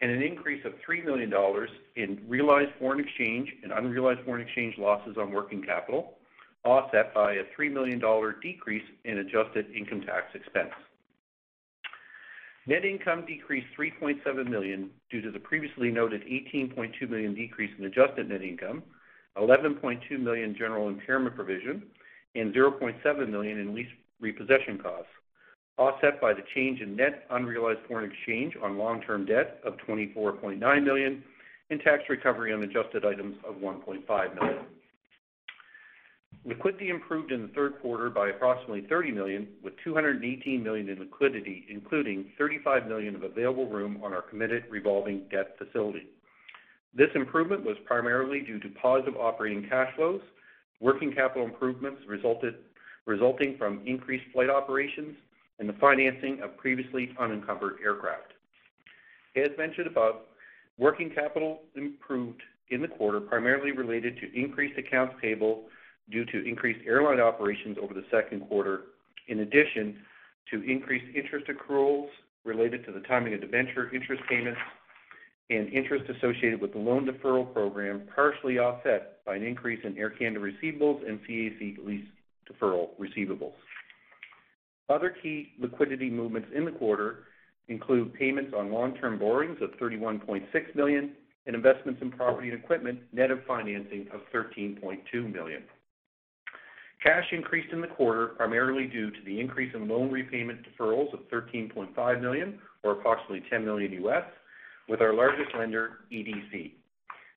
and 0.00 0.10
an 0.10 0.22
increase 0.22 0.64
of 0.64 0.72
3 0.84 1.02
million 1.02 1.30
dollars 1.30 1.70
in 1.96 2.20
realized 2.26 2.70
foreign 2.78 3.00
exchange 3.00 3.48
and 3.62 3.72
unrealized 3.72 4.20
foreign 4.24 4.42
exchange 4.42 4.76
losses 4.78 5.16
on 5.18 5.30
working 5.32 5.62
capital, 5.62 6.14
offset 6.64 7.12
by 7.14 7.34
a 7.34 7.42
3 7.54 7.68
million 7.68 7.98
dollar 7.98 8.36
decrease 8.42 8.84
in 9.04 9.18
adjusted 9.18 9.66
income 9.74 10.00
tax 10.02 10.26
expense. 10.34 10.70
Net 12.66 12.84
income 12.84 13.24
decreased 13.26 13.66
3.7 13.78 14.48
million 14.48 14.90
due 15.10 15.20
to 15.22 15.30
the 15.30 15.38
previously 15.38 15.90
noted 15.90 16.22
18.2 16.22 17.08
million 17.08 17.34
decrease 17.34 17.70
in 17.78 17.84
adjusted 17.86 18.28
net 18.28 18.42
income, 18.42 18.82
11.2 19.36 20.20
million 20.20 20.54
general 20.56 20.88
impairment 20.88 21.34
provision, 21.34 21.82
and 22.34 22.54
0.7 22.54 23.28
million 23.28 23.58
in 23.58 23.74
lease 23.74 23.88
repossession 24.20 24.78
costs, 24.78 25.10
offset 25.78 26.20
by 26.20 26.34
the 26.34 26.42
change 26.54 26.80
in 26.80 26.96
net 26.96 27.24
unrealized 27.30 27.80
foreign 27.88 28.10
exchange 28.10 28.54
on 28.62 28.78
long-term 28.78 29.26
debt 29.26 29.60
of 29.64 29.74
24.9 29.88 30.84
million 30.84 31.22
and 31.70 31.80
tax 31.80 32.02
recovery 32.08 32.52
on 32.52 32.62
adjusted 32.62 33.04
items 33.04 33.36
of 33.48 33.56
1.5 33.56 34.34
million. 34.34 34.64
Liquidity 36.44 36.88
improved 36.88 37.32
in 37.32 37.42
the 37.42 37.48
third 37.48 37.74
quarter 37.82 38.08
by 38.08 38.30
approximately 38.30 38.86
30 38.88 39.12
million, 39.12 39.48
with 39.62 39.74
218 39.84 40.62
million 40.62 40.88
in 40.88 40.98
liquidity, 40.98 41.66
including 41.68 42.26
35 42.38 42.86
million 42.86 43.14
of 43.14 43.22
available 43.24 43.68
room 43.68 44.00
on 44.02 44.14
our 44.14 44.22
committed 44.22 44.64
revolving 44.70 45.22
debt 45.30 45.56
facility. 45.58 46.06
This 46.94 47.10
improvement 47.14 47.64
was 47.64 47.76
primarily 47.84 48.40
due 48.40 48.58
to 48.58 48.68
positive 48.80 49.16
operating 49.16 49.68
cash 49.68 49.94
flows, 49.96 50.22
working 50.80 51.12
capital 51.12 51.44
improvements 51.44 52.00
resulting 52.08 53.56
from 53.58 53.82
increased 53.86 54.24
flight 54.32 54.48
operations, 54.48 55.16
and 55.60 55.68
the 55.68 55.74
financing 55.74 56.40
of 56.42 56.56
previously 56.56 57.14
unencumbered 57.20 57.76
aircraft. 57.84 58.32
As 59.36 59.50
mentioned 59.56 59.86
above, 59.86 60.16
working 60.78 61.10
capital 61.10 61.60
improved 61.76 62.40
in 62.70 62.80
the 62.80 62.88
quarter, 62.88 63.20
primarily 63.20 63.70
related 63.70 64.18
to 64.18 64.34
increased 64.36 64.78
accounts 64.78 65.14
payable 65.20 65.64
due 66.10 66.24
to 66.24 66.48
increased 66.48 66.80
airline 66.86 67.20
operations 67.20 67.76
over 67.80 67.94
the 67.94 68.04
second 68.10 68.40
quarter, 68.48 68.82
in 69.28 69.40
addition 69.40 69.98
to 70.50 70.62
increased 70.62 71.06
interest 71.14 71.46
accruals 71.46 72.08
related 72.44 72.84
to 72.86 72.92
the 72.92 73.00
timing 73.00 73.34
of 73.34 73.40
debenture 73.40 73.94
interest 73.94 74.22
payments 74.28 74.58
and 75.50 75.68
interest 75.72 76.04
associated 76.08 76.60
with 76.60 76.72
the 76.72 76.78
loan 76.78 77.06
deferral 77.06 77.52
program, 77.52 78.02
partially 78.14 78.58
offset 78.58 79.24
by 79.26 79.36
an 79.36 79.42
increase 79.42 79.80
in 79.84 79.96
Air 79.98 80.10
Canada 80.10 80.40
receivables 80.40 81.06
and 81.06 81.20
CAC 81.26 81.84
lease 81.84 82.06
deferral 82.50 82.90
receivables. 82.98 83.52
Other 84.90 85.14
key 85.22 85.52
liquidity 85.60 86.10
movements 86.10 86.48
in 86.54 86.64
the 86.64 86.72
quarter 86.72 87.20
include 87.68 88.12
payments 88.12 88.52
on 88.56 88.72
long-term 88.72 89.20
borrowings 89.20 89.58
of 89.62 89.70
31.6 89.80 90.42
million 90.74 91.12
and 91.46 91.54
investments 91.54 92.02
in 92.02 92.10
property 92.10 92.50
and 92.50 92.58
equipment, 92.58 92.98
net 93.12 93.30
of 93.30 93.38
financing 93.46 94.08
of 94.12 94.20
13.2 94.34 95.32
million. 95.32 95.62
Cash 97.02 97.24
increased 97.32 97.72
in 97.72 97.80
the 97.80 97.86
quarter, 97.86 98.28
primarily 98.36 98.86
due 98.86 99.10
to 99.10 99.16
the 99.24 99.40
increase 99.40 99.72
in 99.74 99.88
loan 99.88 100.10
repayment 100.10 100.58
deferrals 100.66 101.14
of 101.14 101.20
13.5 101.30 102.20
million, 102.20 102.58
or 102.82 102.92
approximately 102.92 103.42
10 103.48 103.64
million, 103.64 103.92
U.S., 103.92 104.24
with 104.88 105.00
our 105.00 105.14
largest 105.14 105.50
lender, 105.56 106.00
EDC. 106.12 106.72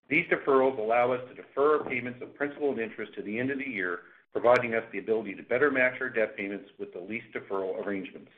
These 0.09 0.25
deferrals 0.25 0.77
allow 0.79 1.13
us 1.13 1.21
to 1.29 1.35
defer 1.35 1.83
payments 1.85 2.19
of 2.21 2.35
principal 2.35 2.71
and 2.71 2.79
interest 2.79 3.13
to 3.15 3.21
the 3.21 3.39
end 3.39 3.51
of 3.51 3.59
the 3.59 3.69
year, 3.69 3.99
providing 4.33 4.73
us 4.73 4.83
the 4.91 4.99
ability 4.99 5.35
to 5.35 5.43
better 5.43 5.71
match 5.71 5.93
our 6.01 6.09
debt 6.09 6.35
payments 6.35 6.65
with 6.79 6.91
the 6.91 6.99
lease 6.99 7.23
deferral 7.33 7.85
arrangements. 7.85 8.31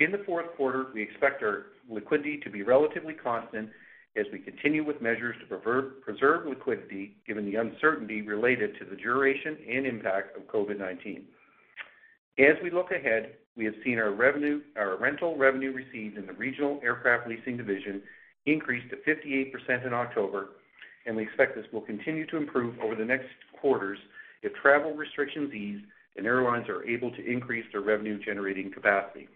In 0.00 0.10
the 0.10 0.22
fourth 0.26 0.46
quarter, 0.56 0.86
we 0.92 1.02
expect 1.02 1.42
our 1.42 1.66
liquidity 1.88 2.38
to 2.38 2.50
be 2.50 2.62
relatively 2.62 3.14
constant 3.14 3.70
as 4.16 4.26
we 4.32 4.40
continue 4.40 4.84
with 4.84 5.00
measures 5.00 5.36
to 5.38 5.90
preserve 6.02 6.46
liquidity 6.46 7.16
given 7.26 7.44
the 7.44 7.56
uncertainty 7.56 8.22
related 8.22 8.76
to 8.80 8.84
the 8.84 8.96
duration 8.96 9.56
and 9.70 9.86
impact 9.86 10.36
of 10.36 10.42
COVID-19. 10.48 11.22
As 12.38 12.56
we 12.62 12.70
look 12.70 12.90
ahead, 12.90 13.34
we 13.56 13.64
have 13.66 13.74
seen 13.84 13.98
our 13.98 14.10
rental 14.96 15.36
revenue 15.36 15.72
received 15.72 16.16
in 16.16 16.26
the 16.26 16.32
regional 16.32 16.80
aircraft 16.82 17.28
leasing 17.28 17.56
division 17.56 18.02
increase 18.46 18.82
to 18.90 18.96
58% 19.08 19.86
in 19.86 19.92
October, 19.92 20.48
and 21.06 21.14
we 21.14 21.22
expect 21.22 21.54
this 21.54 21.66
will 21.72 21.82
continue 21.82 22.26
to 22.26 22.36
improve 22.36 22.78
over 22.80 22.94
the 22.94 23.04
next 23.04 23.28
quarters 23.60 23.98
if 24.42 24.52
travel 24.54 24.94
restrictions 24.94 25.52
ease 25.52 25.80
and 26.16 26.26
airlines 26.26 26.68
are 26.68 26.84
able 26.84 27.10
to 27.10 27.24
increase 27.24 27.64
their 27.72 27.80
revenue-generating 27.80 28.72
capacity. 28.72 29.28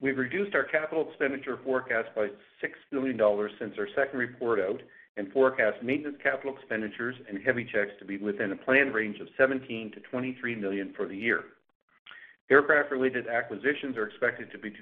We've 0.00 0.18
reduced 0.18 0.54
our 0.54 0.64
capital 0.64 1.08
expenditure 1.08 1.58
forecast 1.64 2.08
by 2.14 2.28
6 2.60 2.72
billion 2.90 3.16
dollars 3.16 3.52
since 3.58 3.74
our 3.78 3.88
second 3.96 4.18
report 4.18 4.60
out 4.60 4.80
and 5.16 5.32
forecast 5.32 5.82
maintenance 5.82 6.16
capital 6.22 6.54
expenditures 6.54 7.14
and 7.28 7.38
heavy 7.44 7.64
checks 7.64 7.92
to 8.00 8.04
be 8.04 8.18
within 8.18 8.52
a 8.52 8.56
planned 8.56 8.92
range 8.92 9.20
of 9.20 9.28
17 9.38 9.92
million-23 10.12 10.60
million 10.60 10.92
for 10.96 11.06
the 11.06 11.16
year. 11.16 11.44
Aircraft-related 12.50 13.28
acquisitions 13.28 13.96
are 13.96 14.06
expected 14.06 14.50
to 14.52 14.58
be 14.58 14.72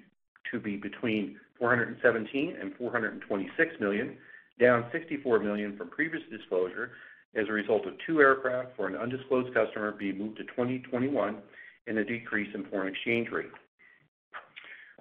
to 0.50 0.58
be 0.58 0.76
between 0.76 1.38
417 1.58 2.46
million 2.46 2.60
and 2.60 2.74
426 2.76 3.74
million, 3.80 4.16
down 4.58 4.86
64 4.92 5.38
million 5.38 5.76
from 5.76 5.88
previous 5.88 6.22
disclosure 6.30 6.90
as 7.34 7.48
a 7.48 7.52
result 7.52 7.86
of 7.86 7.94
two 8.06 8.20
aircraft 8.20 8.76
for 8.76 8.86
an 8.88 8.96
undisclosed 8.96 9.54
customer 9.54 9.92
being 9.92 10.18
moved 10.18 10.36
to 10.36 10.44
2021 10.44 11.38
and 11.86 11.98
a 11.98 12.04
decrease 12.04 12.48
in 12.54 12.64
foreign 12.66 12.88
exchange 12.88 13.28
rate. 13.30 13.50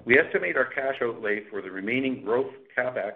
We 0.06 0.18
estimate 0.18 0.58
our 0.58 0.66
cash 0.66 0.96
outlay 1.02 1.42
for 1.50 1.62
the 1.62 1.70
remaining 1.70 2.24
growth 2.24 2.52
CapEx 2.78 3.14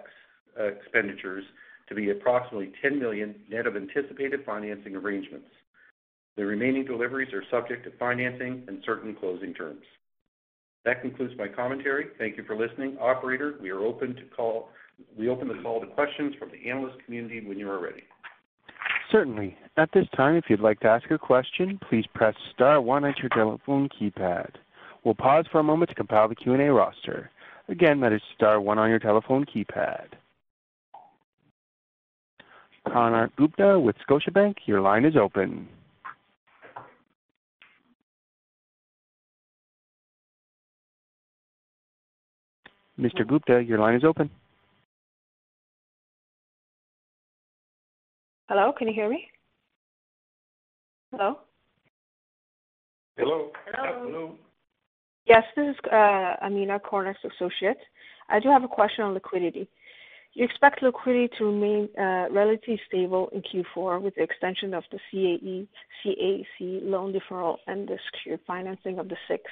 uh, 0.58 0.64
expenditures 0.64 1.44
to 1.88 1.94
be 1.94 2.10
approximately 2.10 2.72
10 2.82 2.98
million 2.98 3.34
net 3.50 3.66
of 3.66 3.76
anticipated 3.76 4.40
financing 4.44 4.94
arrangements. 4.94 5.48
The 6.36 6.44
remaining 6.44 6.84
deliveries 6.84 7.32
are 7.32 7.42
subject 7.50 7.84
to 7.84 7.96
financing 7.98 8.64
and 8.68 8.82
certain 8.84 9.14
closing 9.14 9.54
terms. 9.54 9.82
That 10.84 11.00
concludes 11.00 11.34
my 11.36 11.48
commentary. 11.48 12.06
Thank 12.18 12.36
you 12.36 12.44
for 12.44 12.56
listening. 12.56 12.96
Operator, 13.00 13.54
we 13.60 13.72
open 13.72 14.14
the 14.14 14.36
call 14.36 14.70
to 15.80 15.86
questions 15.86 16.34
from 16.38 16.50
the 16.50 16.70
analyst 16.70 17.04
community 17.04 17.44
when 17.44 17.58
you 17.58 17.68
are 17.70 17.82
ready. 17.82 18.02
Certainly. 19.10 19.56
At 19.76 19.90
this 19.92 20.06
time, 20.16 20.36
if 20.36 20.44
you'd 20.48 20.60
like 20.60 20.80
to 20.80 20.88
ask 20.88 21.10
a 21.10 21.18
question, 21.18 21.78
please 21.88 22.04
press 22.14 22.34
star 22.54 22.80
one 22.80 23.04
on 23.04 23.14
your 23.20 23.28
telephone 23.28 23.88
keypad. 23.88 24.50
We'll 25.04 25.14
pause 25.14 25.44
for 25.52 25.60
a 25.60 25.64
moment 25.64 25.90
to 25.90 25.94
compile 25.94 26.28
the 26.28 26.34
Q&A 26.34 26.72
roster. 26.72 27.30
Again, 27.68 28.00
that 28.00 28.12
is 28.12 28.22
star 28.34 28.60
one 28.60 28.78
on 28.78 28.90
your 28.90 28.98
telephone 28.98 29.44
keypad. 29.44 30.06
Konark 32.88 33.30
Gupta 33.36 33.78
with 33.78 33.96
Scotiabank, 34.08 34.54
your 34.66 34.80
line 34.80 35.04
is 35.04 35.16
open. 35.16 35.68
Mr. 42.98 43.26
Gupta, 43.26 43.62
your 43.62 43.78
line 43.78 43.94
is 43.94 44.04
open. 44.04 44.30
Hello, 48.48 48.72
can 48.72 48.86
you 48.86 48.94
hear 48.94 49.10
me? 49.10 49.26
Hello? 51.10 51.40
Hello. 53.16 53.50
Hello. 53.74 54.36
Yes, 55.26 55.42
this 55.56 55.70
is 55.70 55.76
uh, 55.92 56.36
Amina, 56.44 56.78
Konark's 56.78 57.18
associate. 57.24 57.78
I 58.28 58.38
do 58.38 58.48
have 58.48 58.62
a 58.62 58.68
question 58.68 59.04
on 59.04 59.14
liquidity. 59.14 59.68
You 60.34 60.44
expect 60.44 60.80
liquidity 60.80 61.28
to 61.38 61.46
remain 61.46 61.88
uh, 61.98 62.26
relatively 62.30 62.80
stable 62.86 63.30
in 63.32 63.42
Q4 63.42 64.00
with 64.00 64.14
the 64.14 64.22
extension 64.22 64.74
of 64.74 64.84
the 64.92 65.00
CAE, 65.10 65.66
CAC 66.04 66.82
loan 66.84 67.12
deferral 67.12 67.56
and 67.66 67.88
the 67.88 67.98
secured 68.12 68.40
financing 68.46 69.00
of 69.00 69.08
the 69.08 69.16
six 69.26 69.42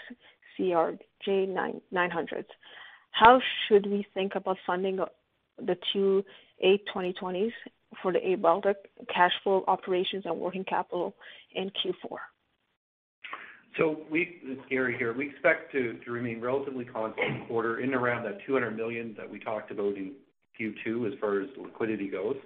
CRJ900s. 0.57 2.47
How 3.11 3.41
should 3.67 3.87
we 3.87 4.07
think 4.15 4.37
about 4.37 4.59
funding 4.65 5.01
uh, 5.01 5.07
the 5.59 5.77
two 5.93 6.25
A220s 6.65 7.53
for 8.03 8.13
the 8.13 8.19
airBaltic 8.19 8.75
cash 9.13 9.33
flow 9.43 9.65
operations 9.67 10.25
and 10.27 10.39
working 10.39 10.65
capital 10.65 11.15
in 11.55 11.71
Q4? 11.71 12.19
It's 13.77 14.61
Gary 14.71 14.97
here. 14.99 15.13
We 15.13 15.31
expect 15.31 15.73
to 15.73 15.99
remain 16.07 16.41
relatively 16.41 16.85
constant 16.85 17.49
quarter 17.49 17.81
in 17.81 17.93
around 17.93 18.25
that 18.25 18.39
200 18.47 18.71
million 18.77 19.15
that 19.17 19.29
we 19.29 19.41
talked 19.41 19.71
about 19.71 19.97
in 19.97 20.13
Q2 20.61 21.13
as 21.13 21.19
far 21.19 21.41
as 21.41 21.49
liquidity 21.61 22.09
goes. 22.09 22.37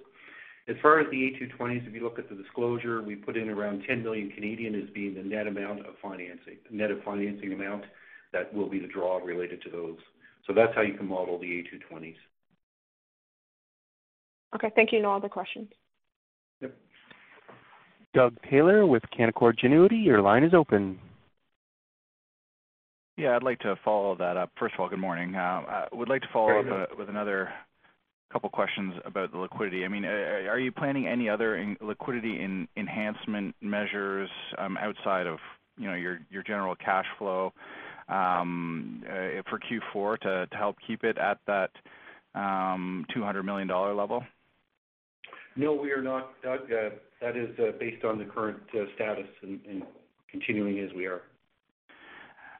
As 0.67 0.75
far 0.81 0.99
as 0.99 1.07
the 1.09 1.17
A220s, 1.17 1.87
if 1.87 1.93
you 1.93 2.03
look 2.03 2.19
at 2.19 2.29
the 2.29 2.35
disclosure, 2.35 3.01
we 3.01 3.15
put 3.15 3.37
in 3.37 3.49
around 3.49 3.83
10 3.87 4.03
million 4.03 4.29
Canadian 4.31 4.75
as 4.75 4.89
being 4.93 5.15
the 5.15 5.23
net 5.23 5.47
amount 5.47 5.79
of 5.79 5.95
financing, 6.01 6.57
net 6.71 6.91
of 6.91 7.01
financing 7.03 7.53
amount 7.53 7.85
that 8.33 8.53
will 8.53 8.69
be 8.69 8.79
the 8.79 8.87
draw 8.87 9.17
related 9.17 9.61
to 9.63 9.69
those. 9.71 9.97
So 10.45 10.53
that's 10.53 10.73
how 10.75 10.81
you 10.81 10.93
can 10.93 11.07
model 11.07 11.39
the 11.39 11.47
A220s. 11.47 12.15
Okay, 14.55 14.71
thank 14.75 14.91
you. 14.91 15.01
No 15.01 15.13
other 15.13 15.29
questions. 15.29 15.67
Yep. 16.61 16.75
Doug 18.13 18.35
Taylor 18.49 18.85
with 18.85 19.03
Canaccord 19.17 19.59
Genuity, 19.63 20.03
your 20.03 20.21
line 20.21 20.43
is 20.43 20.53
open. 20.53 20.99
Yeah, 23.17 23.35
I'd 23.35 23.43
like 23.43 23.59
to 23.59 23.75
follow 23.83 24.15
that 24.15 24.37
up. 24.37 24.51
First 24.57 24.75
of 24.75 24.79
all, 24.79 24.89
good 24.89 24.99
morning. 24.99 25.35
Uh, 25.35 25.39
I 25.39 25.87
would 25.91 26.09
like 26.09 26.21
to 26.21 26.27
follow 26.31 26.59
up 26.59 26.65
uh, 26.71 26.95
with 26.97 27.09
another 27.09 27.49
couple 28.31 28.49
questions 28.49 28.93
about 29.05 29.31
the 29.31 29.37
liquidity. 29.37 29.83
I 29.83 29.87
mean, 29.87 30.05
are 30.05 30.59
you 30.59 30.71
planning 30.71 31.07
any 31.07 31.27
other 31.27 31.75
liquidity 31.81 32.39
enhancement 32.77 33.55
measures 33.61 34.29
um, 34.57 34.77
outside 34.77 35.27
of 35.27 35.39
you 35.77 35.87
know, 35.87 35.95
your 35.95 36.43
general 36.45 36.75
cash 36.75 37.05
flow 37.17 37.51
um, 38.07 39.03
uh, 39.07 39.41
for 39.49 39.59
Q4 39.59 40.19
to 40.49 40.57
help 40.57 40.75
keep 40.85 41.03
it 41.03 41.17
at 41.17 41.39
that 41.47 41.71
um, 42.35 43.05
200 43.13 43.43
million 43.43 43.67
dollar 43.67 43.93
level? 43.93 44.23
No, 45.59 45.73
we 45.73 45.91
are 45.91 46.01
not, 46.01 46.41
Doug. 46.41 46.71
Uh, 46.71 46.91
that 47.19 47.35
is 47.35 47.49
uh, 47.59 47.73
based 47.77 48.05
on 48.05 48.17
the 48.17 48.23
current 48.23 48.61
uh, 48.73 48.85
status 48.95 49.27
and 49.43 49.83
continuing 50.31 50.79
as 50.79 50.89
we 50.95 51.05
are. 51.05 51.23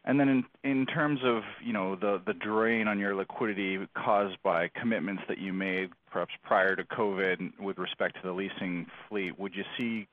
And 0.04 0.20
then 0.20 0.44
in 0.66 0.86
terms 0.86 1.22
of 1.24 1.44
you 1.64 1.72
know, 1.72 1.96
the 1.96 2.34
drain 2.42 2.90
on 2.90 3.00
your 3.00 3.16
liquidity 3.16 3.80
caused 3.96 4.36
by 4.44 4.70
commitments 4.76 5.24
that 5.30 5.38
you 5.38 5.54
made 5.54 5.92
perhaps 6.12 6.34
prior 6.44 6.76
to 6.76 6.84
COVID 6.84 7.58
with 7.62 7.78
respect 7.78 8.16
to 8.16 8.22
the 8.22 8.34
leasing 8.34 8.86
fleet, 9.08 9.40
would 9.40 9.54
you 9.56 9.64
see 9.78 10.06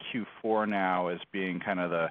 Q4 0.45 0.69
now 0.69 1.09
as 1.09 1.19
being 1.33 1.59
kind 1.59 1.81
of 1.81 1.91
the 1.91 2.09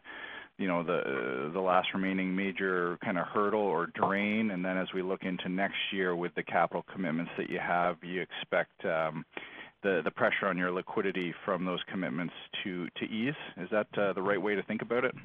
you 0.57 0.67
know, 0.67 0.83
the 0.83 1.59
last 1.59 1.89
remaining 1.93 2.35
major 2.35 2.97
kind 3.03 3.17
of 3.17 3.27
hurdle 3.27 3.61
or 3.61 3.87
drain? 3.87 4.51
And 4.51 4.63
then 4.63 4.77
as 4.77 4.87
we 4.93 5.01
look 5.01 5.23
into 5.23 5.47
next 5.47 5.77
year 5.91 6.15
with 6.15 6.33
the 6.35 6.43
capital 6.43 6.85
commitments 6.91 7.31
that 7.37 7.49
you 7.49 7.59
have, 7.59 7.99
do 8.01 8.07
you 8.07 8.21
expect 8.21 8.85
um, 8.85 9.25
the 9.83 10.11
pressure 10.11 10.47
on 10.47 10.57
your 10.57 10.71
liquidity 10.71 11.33
from 11.43 11.65
those 11.65 11.79
commitments 11.91 12.33
to 12.63 12.87
to 12.97 13.05
ease? 13.05 13.35
Is 13.57 13.69
that 13.71 13.87
uh, 13.97 14.13
the 14.13 14.21
right 14.21 14.41
way 14.41 14.55
to 14.55 14.63
think 14.63 14.81
about 14.81 15.05
it? 15.05 15.15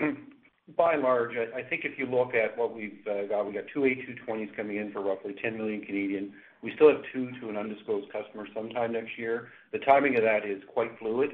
Mm-hmm. 0.00 0.22
By 0.76 0.94
and 0.94 1.02
large, 1.02 1.30
I 1.36 1.62
think 1.62 1.84
if 1.84 1.96
you 1.96 2.06
look 2.06 2.34
at 2.34 2.58
what 2.58 2.74
we've 2.74 2.98
uh, 3.08 3.26
got, 3.28 3.46
we 3.46 3.52
got 3.52 3.64
two 3.72 3.80
A220s 3.80 4.56
coming 4.56 4.78
in 4.78 4.90
for 4.90 5.00
roughly 5.00 5.36
10 5.40 5.56
million. 5.56 5.80
Canadian. 5.82 6.32
We 6.60 6.72
still 6.74 6.88
have 6.88 7.02
two 7.12 7.30
to 7.40 7.48
an 7.50 7.56
undisclosed 7.56 8.10
customer 8.10 8.48
sometime 8.52 8.92
next 8.92 9.16
year. 9.16 9.48
The 9.72 9.78
timing 9.78 10.16
of 10.16 10.24
that 10.24 10.44
is 10.44 10.60
quite 10.74 10.90
fluid, 10.98 11.30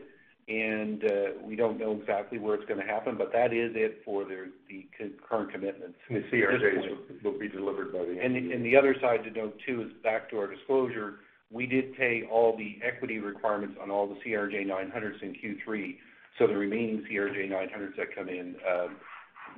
and 0.48 1.02
uh, 1.04 1.40
we 1.42 1.56
don't 1.56 1.78
know 1.78 1.98
exactly 1.98 2.38
where 2.38 2.56
it's 2.56 2.66
going 2.66 2.80
to 2.80 2.86
happen, 2.86 3.16
but 3.16 3.32
that 3.32 3.54
is 3.54 3.72
it 3.74 4.02
for 4.04 4.24
the 4.24 4.50
the 4.68 4.86
current 5.26 5.50
commitments. 5.50 5.96
The 6.10 6.24
CRJs 6.30 7.22
will 7.24 7.38
be 7.38 7.48
delivered 7.48 7.92
by 7.92 8.04
the 8.04 8.20
end 8.22 8.36
of 8.36 8.42
the 8.42 8.48
year. 8.48 8.62
The 8.62 8.76
other 8.76 8.96
side 9.00 9.24
to 9.24 9.30
note, 9.30 9.56
too, 9.66 9.80
is 9.80 9.92
back 10.02 10.28
to 10.30 10.38
our 10.38 10.46
disclosure, 10.46 11.20
we 11.52 11.66
did 11.66 11.94
pay 11.96 12.22
all 12.30 12.56
the 12.56 12.78
equity 12.82 13.18
requirements 13.18 13.76
on 13.80 13.90
all 13.90 14.08
the 14.08 14.16
CRJ900s 14.26 15.22
in 15.22 15.34
Q3. 15.34 15.96
so 16.38 16.46
The 16.46 16.56
remaining 16.56 17.04
CRJ900s 17.10 17.96
that 17.96 18.14
come 18.14 18.28
in 18.28 18.56
uh, 18.68 18.88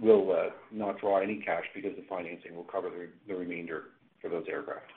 will 0.00 0.32
uh, 0.32 0.50
not 0.72 1.00
draw 1.00 1.20
any 1.20 1.36
cash 1.36 1.64
because 1.74 1.92
the 1.96 2.04
financing 2.08 2.56
will 2.56 2.64
cover 2.64 2.90
the 3.28 3.34
remainder 3.34 3.84
for 4.20 4.28
those 4.28 4.44
aircraft. 4.48 4.90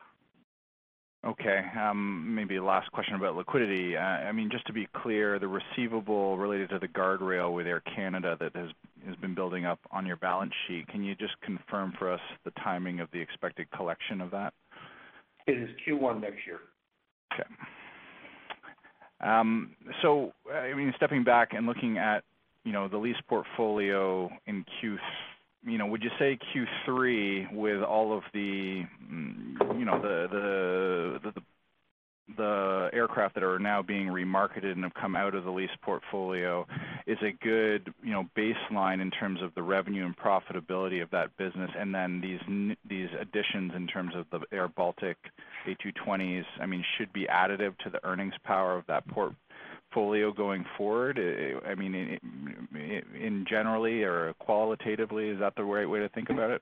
Okay. 1.25 1.61
Um, 1.79 2.33
maybe 2.33 2.59
last 2.59 2.91
question 2.91 3.15
about 3.15 3.35
liquidity. 3.35 3.97
Uh, 3.97 4.01
I 4.01 4.31
mean, 4.31 4.49
just 4.51 4.65
to 4.67 4.73
be 4.73 4.87
clear, 4.95 5.39
the 5.39 5.47
receivable 5.47 6.37
related 6.37 6.69
to 6.69 6.79
the 6.79 6.87
guardrail 6.87 7.53
with 7.53 7.67
Air 7.67 7.81
Canada 7.81 8.37
that 8.39 8.55
has 8.55 9.15
been 9.17 9.35
building 9.35 9.65
up 9.65 9.79
on 9.91 10.05
your 10.05 10.15
balance 10.15 10.53
sheet, 10.67 10.87
can 10.87 11.03
you 11.03 11.15
just 11.15 11.39
confirm 11.41 11.93
for 11.99 12.11
us 12.11 12.21
the 12.45 12.51
timing 12.63 12.99
of 12.99 13.09
the 13.11 13.19
expected 13.19 13.69
collection 13.71 14.21
of 14.21 14.31
that? 14.31 14.53
It 15.47 15.57
is 15.57 15.69
Q1 15.85 16.21
next 16.21 16.45
year. 16.45 16.59
Okay. 17.39 17.49
Um, 19.19 19.75
so, 20.01 20.33
uh, 20.51 20.57
I 20.57 20.73
mean, 20.75 20.93
stepping 20.95 21.23
back 21.23 21.53
and 21.53 21.65
looking 21.65 21.97
at 21.97 22.23
you 22.67 22.73
know, 22.73 22.89
the 22.89 22.97
lease 22.97 23.15
portfolio 23.29 24.29
in 24.45 24.65
Q, 24.81 24.97
you 25.65 25.77
know, 25.77 25.85
would 25.85 26.03
you 26.03 26.09
say 26.19 26.37
Q3 26.53 27.53
with 27.53 27.81
all 27.81 28.15
of 28.15 28.23
the, 28.33 28.83
mm, 29.09 29.79
you 29.79 29.85
know, 29.85 30.01
the 30.01 31.19
the 31.23 31.41
aircraft 32.93 33.35
that 33.35 33.43
are 33.43 33.59
now 33.59 33.81
being 33.81 34.07
remarketed 34.07 34.71
and 34.71 34.83
have 34.83 34.93
come 34.93 35.15
out 35.15 35.35
of 35.35 35.43
the 35.43 35.51
lease 35.51 35.69
portfolio 35.81 36.65
is 37.05 37.17
a 37.21 37.31
good, 37.43 37.93
you 38.03 38.11
know, 38.11 38.27
baseline 38.37 39.01
in 39.01 39.11
terms 39.11 39.41
of 39.41 39.53
the 39.55 39.63
revenue 39.63 40.05
and 40.05 40.15
profitability 40.17 41.01
of 41.01 41.09
that 41.11 41.35
business? 41.37 41.71
And 41.77 41.93
then 41.93 42.21
these 42.21 42.75
these 42.87 43.09
additions 43.19 43.73
in 43.75 43.87
terms 43.87 44.13
of 44.15 44.25
the 44.31 44.39
Air 44.55 44.67
Baltic 44.67 45.17
A220s, 45.67 46.45
I 46.61 46.65
mean, 46.65 46.83
should 46.97 47.11
be 47.13 47.25
additive 47.25 47.77
to 47.79 47.89
the 47.89 48.03
earnings 48.05 48.35
power 48.43 48.77
of 48.77 48.85
that 48.87 49.07
portfolio 49.07 50.31
going 50.31 50.65
forward? 50.77 51.19
I 51.65 51.75
mean, 51.75 52.19
in 52.73 53.45
generally 53.49 54.03
or 54.03 54.33
qualitatively, 54.39 55.29
is 55.29 55.39
that 55.39 55.55
the 55.55 55.63
right 55.63 55.89
way 55.89 55.99
to 55.99 56.09
think 56.09 56.29
about 56.29 56.51
it? 56.51 56.61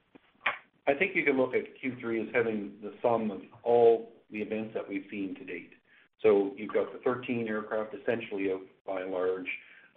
I 0.88 0.94
think 0.94 1.16
you 1.16 1.24
can 1.24 1.36
look 1.36 1.54
at 1.56 1.64
Q3 1.82 2.28
as 2.28 2.36
having 2.36 2.74
the 2.84 2.94
sum 3.02 3.32
of 3.32 3.42
all 3.64 4.12
the 4.36 4.42
events 4.42 4.74
that 4.74 4.88
we've 4.88 5.06
seen 5.10 5.34
to 5.36 5.46
date. 5.46 5.72
So 6.22 6.52
you've 6.58 6.74
got 6.74 6.92
the 6.92 7.00
13 7.00 7.48
aircraft 7.48 7.94
essentially 7.94 8.52
by 8.86 9.02
and 9.02 9.12
large. 9.12 9.48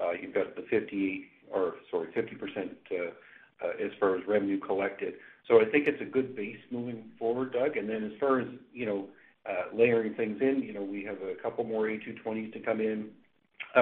Uh, 0.01 0.13
you've 0.13 0.35
got 0.35 0.55
the 0.55 0.63
50% 0.63 1.25
uh, 1.53 3.67
as 3.85 3.91
far 3.99 4.17
as 4.17 4.23
revenue 4.29 4.61
collected. 4.61 5.15
So 5.49 5.61
I 5.61 5.65
think 5.65 5.89
it's 5.89 6.01
a 6.01 6.05
good 6.05 6.37
base 6.37 6.59
moving 6.71 7.05
forward, 7.19 7.53
Doug. 7.53 7.77
And 7.77 7.89
then 7.89 8.05
as 8.05 8.13
far 8.21 8.41
as, 8.41 8.47
you 8.73 8.87
know, 8.87 9.07
uh, 9.49 9.77
layering 9.77 10.15
things 10.15 10.39
in, 10.41 10.63
you 10.63 10.73
know, 10.73 10.83
we 10.83 11.03
have 11.05 11.17
a 11.17 11.35
couple 11.43 11.65
more 11.65 11.87
A220s 11.87 12.53
to 12.53 12.61
come 12.61 12.81
in. 12.81 13.09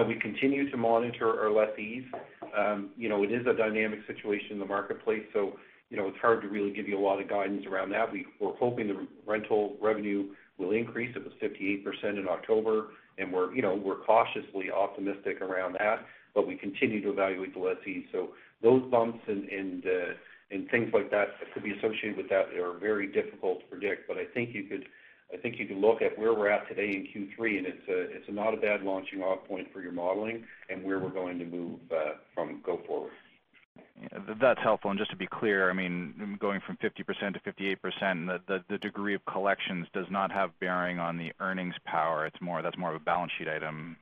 We 0.07 0.17
continue 0.17 0.71
to 0.71 0.77
monitor 0.77 1.41
our 1.41 1.51
lessees. 1.51 2.05
Um, 2.57 2.91
you 2.97 3.09
know, 3.09 3.23
it 3.23 3.33
is 3.33 3.47
a 3.47 3.55
dynamic 3.55 4.01
situation 4.07 4.53
in 4.53 4.59
the 4.59 4.67
marketplace, 4.67 5.25
so, 5.33 5.57
you 5.89 5.97
know, 5.97 6.09
it's 6.09 6.19
hard 6.19 6.43
to 6.43 6.49
really 6.49 6.71
give 6.71 6.87
you 6.87 6.99
a 6.99 7.01
lot 7.01 7.21
of 7.21 7.29
guidance 7.29 7.65
around 7.67 7.91
that. 7.91 8.13
We're 8.13 8.57
hoping 8.57 8.89
the 8.89 9.07
rental 9.27 9.77
revenue 9.81 10.29
will 10.59 10.73
increase. 10.73 11.15
It 11.17 11.25
was 11.25 11.35
58% 11.43 12.19
in 12.19 12.27
October, 12.29 12.89
and 13.19 13.33
we're, 13.33 13.55
you 13.55 13.63
know, 13.63 13.75
we're 13.75 14.01
cautiously 14.05 14.71
optimistic 14.71 15.41
around 15.41 15.75
that, 15.75 16.07
but 16.35 16.47
we 16.47 16.57
continue 16.57 17.01
to 17.03 17.11
evaluate 17.11 17.55
the 17.55 17.61
lessees. 17.61 18.05
So 18.13 18.31
those 18.63 18.83
bumps 18.91 19.21
and 19.29 19.85
uh 19.87 20.15
and 20.51 20.71
things 20.71 20.91
like 20.95 21.11
that 21.11 21.27
could 21.53 21.65
be 21.65 21.73
associated 21.73 22.17
with 22.17 22.29
that 22.29 22.55
are 22.55 22.79
very 22.79 23.09
difficult 23.09 23.61
to 23.61 23.67
predict. 23.67 24.07
But 24.07 24.17
I 24.17 24.25
think 24.33 24.55
you 24.55 24.65
could 24.65 24.87
I 25.33 25.37
think 25.39 25.59
you 25.59 25.67
can 25.67 25.81
look 25.81 26.03
at 26.03 26.17
where 26.17 26.33
we're 26.35 26.49
at 26.49 26.69
today 26.69 26.91
in 26.91 27.09
Q3, 27.11 27.59
and 27.59 27.67
it's 27.67 27.89
a 27.89 28.17
it's 28.17 28.27
not 28.29 28.55
a 28.55 28.57
bad 28.57 28.83
launching 28.83 29.23
off 29.23 29.47
point 29.49 29.73
for 29.73 29.81
your 29.81 29.93
modeling 29.93 30.45
and 30.71 30.85
where 30.85 30.99
we're 30.99 31.11
going 31.11 31.39
to 31.41 31.45
move 31.45 31.81
from 32.35 32.61
go 32.65 32.81
forward. 32.87 33.13
Yeah, 34.01 34.35
that's 34.41 34.61
helpful. 34.63 34.91
And 34.91 34.99
just 34.99 35.11
to 35.11 35.17
be 35.17 35.27
clear, 35.27 35.71
I 35.71 35.73
mean, 35.73 36.37
going 36.41 36.61
from 36.67 36.77
50% 36.77 37.35
to 37.35 37.41
58%, 37.41 38.41
the 38.69 38.79
degree 38.79 39.15
of 39.15 39.25
collections 39.25 39.87
does 39.93 40.07
not 40.11 40.31
have 40.31 40.51
bearing 40.61 40.99
on 40.99 41.17
the 41.17 41.33
earnings 41.41 41.75
power. 41.85 42.27
It's 42.27 42.41
more, 42.41 42.63
that's 42.63 42.79
more 42.79 42.91
of 42.95 43.01
a 43.01 43.05
balance 43.05 43.33
sheet 43.39 43.49
item. 43.49 43.97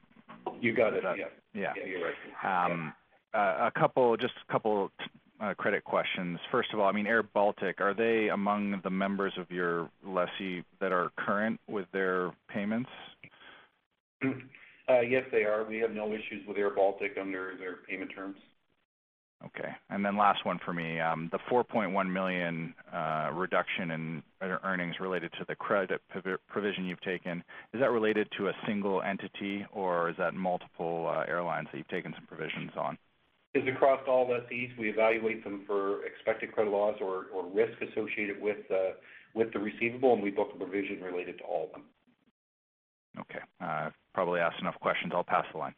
You 0.60 0.74
got 0.74 0.94
it. 0.94 1.04
Yeah. 1.04 1.26
Yeah. 1.54 1.72
Yeah, 1.76 1.84
you're 1.87 2.00
right. 2.04 2.66
Um, 2.66 2.92
uh, 3.32 3.68
a 3.68 3.72
couple 3.78 4.16
just 4.16 4.34
a 4.48 4.52
couple 4.52 4.90
uh, 5.40 5.54
credit 5.54 5.84
questions. 5.84 6.38
First 6.50 6.72
of 6.72 6.80
all, 6.80 6.88
I 6.88 6.92
mean, 6.92 7.06
airBaltic, 7.06 7.80
are 7.80 7.94
they 7.94 8.28
among 8.28 8.80
the 8.82 8.90
members 8.90 9.32
of 9.38 9.50
your 9.50 9.90
lessee 10.06 10.62
that 10.80 10.92
are 10.92 11.10
current 11.16 11.60
with 11.68 11.87
their 11.92 12.32
payments? 12.48 12.90
Uh, 14.87 15.00
yes, 15.00 15.24
they 15.32 15.44
are. 15.44 15.64
We 15.64 15.78
have 15.78 15.92
no 15.92 16.12
issues 16.12 16.46
with 16.46 16.58
airBaltic 16.58 17.18
under 17.18 17.54
their 17.58 17.76
payment 17.88 18.10
terms. 18.14 18.37
Okay. 19.46 19.68
And 19.90 20.04
then 20.04 20.16
last 20.16 20.44
one 20.46 20.59
for 20.64 20.72
me. 20.72 21.00
Um, 21.00 21.28
the 21.30 21.38
4.1 21.50 22.11
million 22.11 22.74
uh, 22.92 23.30
reduction 23.33 23.90
in 23.90 24.22
earnings 24.40 24.96
related 25.00 25.33
to 25.38 25.44
the 25.46 25.54
credit 25.54 26.00
provision 26.48 26.85
you've 26.87 27.00
taken, 27.02 27.44
is 27.72 27.80
that 27.80 27.90
related 27.90 28.28
to 28.38 28.48
a 28.48 28.52
single 28.66 29.02
entity, 29.02 29.66
or 29.72 30.11
is 30.11 30.16
that 30.18 30.35
multiple 30.35 31.12
uh, 31.14 31.24
airlines 31.28 31.68
that 31.72 31.78
you've 31.78 31.88
taken 31.88 32.14
some 32.14 32.26
provisions 32.26 32.70
on? 32.76 32.96
It's 33.52 33.68
across 33.68 34.00
all 34.09 34.28
lessees. 34.28 34.70
We 34.78 34.88
evaluate 34.88 35.44
them 35.44 35.62
for 35.66 36.04
expected 36.07 36.52
credit 36.52 36.70
loss 36.70 36.96
or 37.00 37.26
risk 37.52 37.80
associated 37.83 38.37
uh, 38.38 38.74
with 39.35 39.52
the 39.52 39.59
receivable, 39.59 40.14
and 40.14 40.22
we 40.22 40.30
book 40.30 40.48
a 40.54 40.59
provision 40.59 41.00
related 41.02 41.38
to 41.38 41.44
all 41.44 41.66
of 41.66 41.72
them. 41.72 41.83
Okay. 43.20 43.38
Probably 44.14 44.40
asked 44.40 44.61
enough 44.61 44.78
questions. 44.80 45.12
I'll 45.14 45.22
pass 45.24 45.44
the 45.52 45.59
line. 45.59 45.74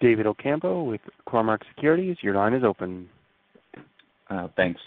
David 0.00 0.26
Ocampo 0.26 0.82
with 0.82 1.02
Cormark 1.28 1.60
Securities, 1.74 2.16
your 2.22 2.34
line 2.34 2.54
is 2.54 2.64
open. 2.64 3.08
Uh, 4.28 4.48
thanks. 4.56 4.80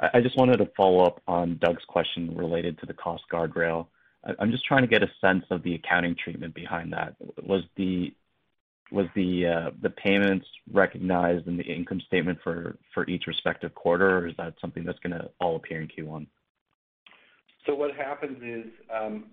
I 0.00 0.20
just 0.20 0.36
wanted 0.36 0.56
to 0.56 0.68
follow 0.76 1.04
up 1.04 1.22
on 1.28 1.58
Doug's 1.62 1.84
question 1.86 2.34
related 2.36 2.78
to 2.80 2.86
the 2.86 2.94
cost 2.94 3.22
guardrail. 3.32 3.86
I'm 4.38 4.50
just 4.50 4.64
trying 4.64 4.82
to 4.82 4.88
get 4.88 5.02
a 5.02 5.10
sense 5.20 5.44
of 5.50 5.62
the 5.62 5.74
accounting 5.74 6.16
treatment 6.22 6.54
behind 6.54 6.92
that. 6.92 7.14
Was 7.42 7.62
the 7.76 8.12
was 8.90 9.06
the 9.14 9.46
uh, 9.46 9.70
the 9.82 9.90
payments 9.90 10.46
recognized 10.72 11.46
in 11.46 11.56
the 11.56 11.62
income 11.62 12.00
statement 12.06 12.38
for 12.42 12.76
each 13.08 13.26
respective 13.26 13.74
quarter, 13.74 14.18
or 14.18 14.28
is 14.28 14.34
that 14.38 14.54
something 14.60 14.84
that's 14.84 14.98
gonna 15.00 15.28
all 15.40 15.56
appear 15.56 15.80
in 15.80 15.88
Q1? 15.88 16.26
So 17.66 17.74
what 17.74 17.94
happens 17.94 18.42
is, 18.42 18.72
um, 18.94 19.26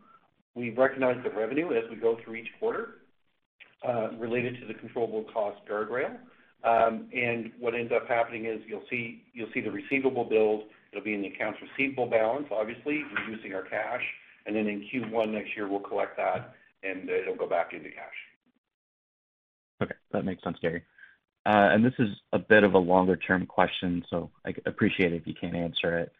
we 0.56 0.70
recognize 0.72 1.18
the 1.24 1.32
revenue 1.32 1.74
as 1.74 1.90
we 1.90 1.96
go 1.96 2.18
through 2.24 2.36
each 2.36 2.50
quarter, 2.60 3.01
related 4.20 4.60
to 4.62 4.68
the 4.68 4.74
controllable 4.74 5.26
cost 5.34 5.58
guardrail. 5.70 6.18
Um 6.64 7.10
and 7.14 7.52
what 7.60 7.74
ends 7.74 7.92
up 7.92 8.08
happening 8.08 8.46
is 8.46 8.62
you'll 8.68 8.84
see 8.90 9.24
the 9.36 9.72
receivable 9.72 10.24
build. 10.24 10.64
It'll 10.92 11.04
be 11.04 11.14
in 11.14 11.22
the 11.22 11.30
accounts 11.30 11.60
receivable 11.62 12.06
balance, 12.06 12.48
obviously, 12.52 13.04
reducing 13.16 13.54
our 13.54 13.64
cash. 13.64 14.04
And 14.46 14.56
then 14.56 14.68
in 14.68 14.88
Q1 14.92 15.32
next 15.32 15.56
year, 15.56 15.68
we'll 15.68 15.80
collect 15.80 16.18
that, 16.18 16.56
and 16.84 17.10
it'll 17.10 17.36
go 17.36 17.48
back 17.48 17.74
into 17.74 17.90
cash. 17.90 18.20
Okay. 19.82 19.96
That 20.12 20.26
makes 20.26 20.44
sense, 20.44 20.58
Gary. 20.62 20.84
Uh 21.46 21.70
and 21.72 21.84
this 21.84 21.94
is 21.98 22.10
a 22.34 22.40
bit 22.40 22.64
of 22.64 22.76
a 22.76 22.80
longer-term 22.80 23.48
question, 23.48 24.06
so 24.10 24.30
I 24.46 24.54
appreciate 24.66 25.14
it 25.14 25.22
if 25.22 25.28
you 25.28 25.34
can't 25.34 25.56
answer 25.56 25.98
it. 25.98 26.12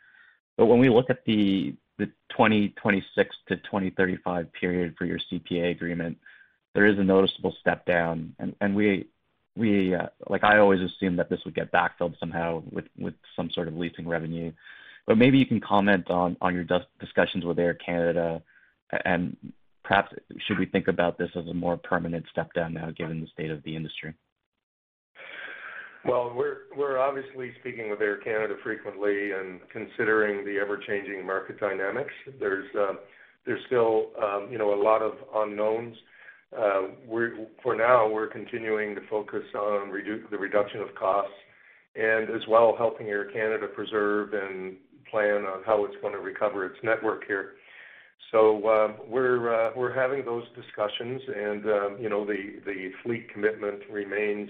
But 0.58 0.66
when 0.66 0.80
we 0.80 0.90
look 0.90 1.10
at 1.10 1.24
the 1.26 1.76
2026 2.00 3.36
to 3.48 3.58
2035 3.58 4.52
period 4.54 4.96
for 4.98 5.06
your 5.06 5.20
CPA 5.20 5.70
agreement, 5.70 6.18
there 6.74 6.86
is 6.86 6.98
a 6.98 7.04
noticeable 7.04 7.56
step 7.60 7.86
down. 7.86 8.36
And 8.60 8.76
we, 8.76 9.08
we 9.56 9.94
uh, 9.96 10.08
like 10.30 10.44
I 10.44 10.60
always 10.60 10.80
assumed 10.82 11.20
that 11.20 11.30
this 11.30 11.40
would 11.46 11.56
get 11.56 11.72
backfilled 11.72 12.18
somehow 12.20 12.64
with 12.72 12.86
with 12.98 13.14
some 13.36 13.50
sort 13.52 13.68
of 13.68 13.76
leasing 13.76 14.08
revenue. 14.08 14.52
But 15.08 15.18
maybe 15.18 15.38
you 15.38 15.46
can 15.46 15.60
comment 15.60 16.10
on 16.10 16.38
your 16.42 16.66
discussions 17.00 17.44
with 17.44 17.60
Air 17.60 17.74
Canada, 17.74 18.42
and 19.04 19.36
perhaps 19.84 20.14
should 20.48 20.60
we 20.60 20.68
think 20.68 20.88
about 20.88 21.18
this 21.18 21.30
as 21.36 21.48
a 21.48 21.54
more 21.54 21.76
permanent 21.76 22.26
step 22.32 22.54
down 22.54 22.74
now 22.74 22.92
given 22.92 23.20
the 23.20 23.28
state 23.28 23.52
of 23.52 23.64
the 23.64 23.76
industry? 23.76 24.14
Well, 26.06 26.34
we're 26.36 26.58
we're 26.78 26.98
obviously 26.98 27.52
speaking 27.60 27.90
with 27.90 28.02
Air 28.02 28.18
Canada 28.18 28.56
frequently 28.64 29.34
and 29.34 29.60
considering 29.72 30.46
the 30.46 30.58
ever-changing 30.60 31.26
market 31.26 31.60
dynamics. 31.60 32.14
There's 32.40 32.68
uh, 32.76 32.94
there's 33.46 33.62
still, 33.68 34.12
um, 34.22 34.48
you 34.52 34.58
know, 34.58 34.74
a 34.74 34.82
lot 34.82 35.02
of 35.02 35.14
unknowns. 35.36 35.96
Um, 36.58 36.96
for 37.64 37.76
now, 37.76 38.10
we're 38.10 38.28
continuing 38.28 38.96
to 38.96 39.02
focus 39.10 39.44
on 39.56 39.90
the 39.90 40.38
reduction 40.38 40.82
of 40.82 40.94
costs 40.96 41.32
and 41.96 42.30
as 42.30 42.42
well 42.48 42.76
helping 42.78 43.08
Air 43.08 43.32
Canada 43.32 43.68
preserve 43.68 44.34
and 44.34 44.76
plan 45.10 45.46
on 45.46 45.64
how 45.66 45.86
it's 45.86 45.96
gonna 46.02 46.18
recover 46.20 46.66
its 46.66 46.78
network 46.84 47.26
here. 47.26 47.54
So 48.32 48.58
um, 48.70 48.92
uh, 48.92 49.72
we're 49.76 49.94
having 49.94 50.24
those 50.24 50.46
discussions 50.56 51.22
and, 51.36 51.66
um, 51.66 51.98
you 52.00 52.10
know, 52.10 52.26
the 52.26 52.62
the 52.66 52.92
fleet 53.04 53.32
commitment 53.32 53.82
remains 53.90 54.50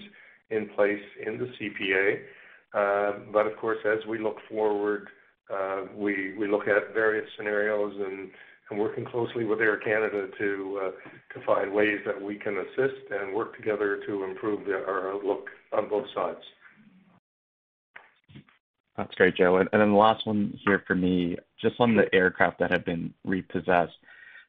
in 0.50 0.68
place 0.68 1.02
in 1.24 1.38
the 1.38 1.46
CPA. 1.58 3.32
But 3.32 3.46
of 3.46 3.56
course, 3.56 3.78
as 3.84 4.06
we 4.06 4.18
look 4.18 4.36
forward, 4.48 5.08
uh, 5.52 5.82
we 5.96 6.34
we 6.38 6.48
look 6.48 6.68
at 6.68 6.94
various 6.94 7.26
scenarios 7.36 7.94
and 7.98 8.30
working 8.70 9.04
closely 9.04 9.44
with 9.44 9.60
Air 9.60 9.76
Canada 9.76 10.28
to 10.38 10.80
uh, 10.82 10.90
to 11.34 11.46
find 11.46 11.72
ways 11.72 11.98
that 12.06 12.20
we 12.20 12.36
can 12.36 12.56
assist 12.56 13.10
and 13.10 13.34
work 13.34 13.56
together 13.56 14.00
to 14.06 14.24
improve 14.24 14.66
our 14.68 15.12
outlook 15.12 15.48
on 15.72 15.88
both 15.88 16.06
sides. 16.14 16.40
That's 18.96 19.14
great, 19.14 19.36
Joe. 19.36 19.56
And, 19.56 19.68
and 19.72 19.80
then 19.80 19.90
the 19.90 19.96
last 19.96 20.26
one 20.26 20.58
here 20.64 20.82
for 20.86 20.94
me, 20.94 21.36
just 21.60 21.76
on 21.80 21.96
the 21.96 22.12
aircraft 22.14 22.58
that 22.60 22.70
have 22.70 22.84
been 22.84 23.12
repossessed, 23.24 23.94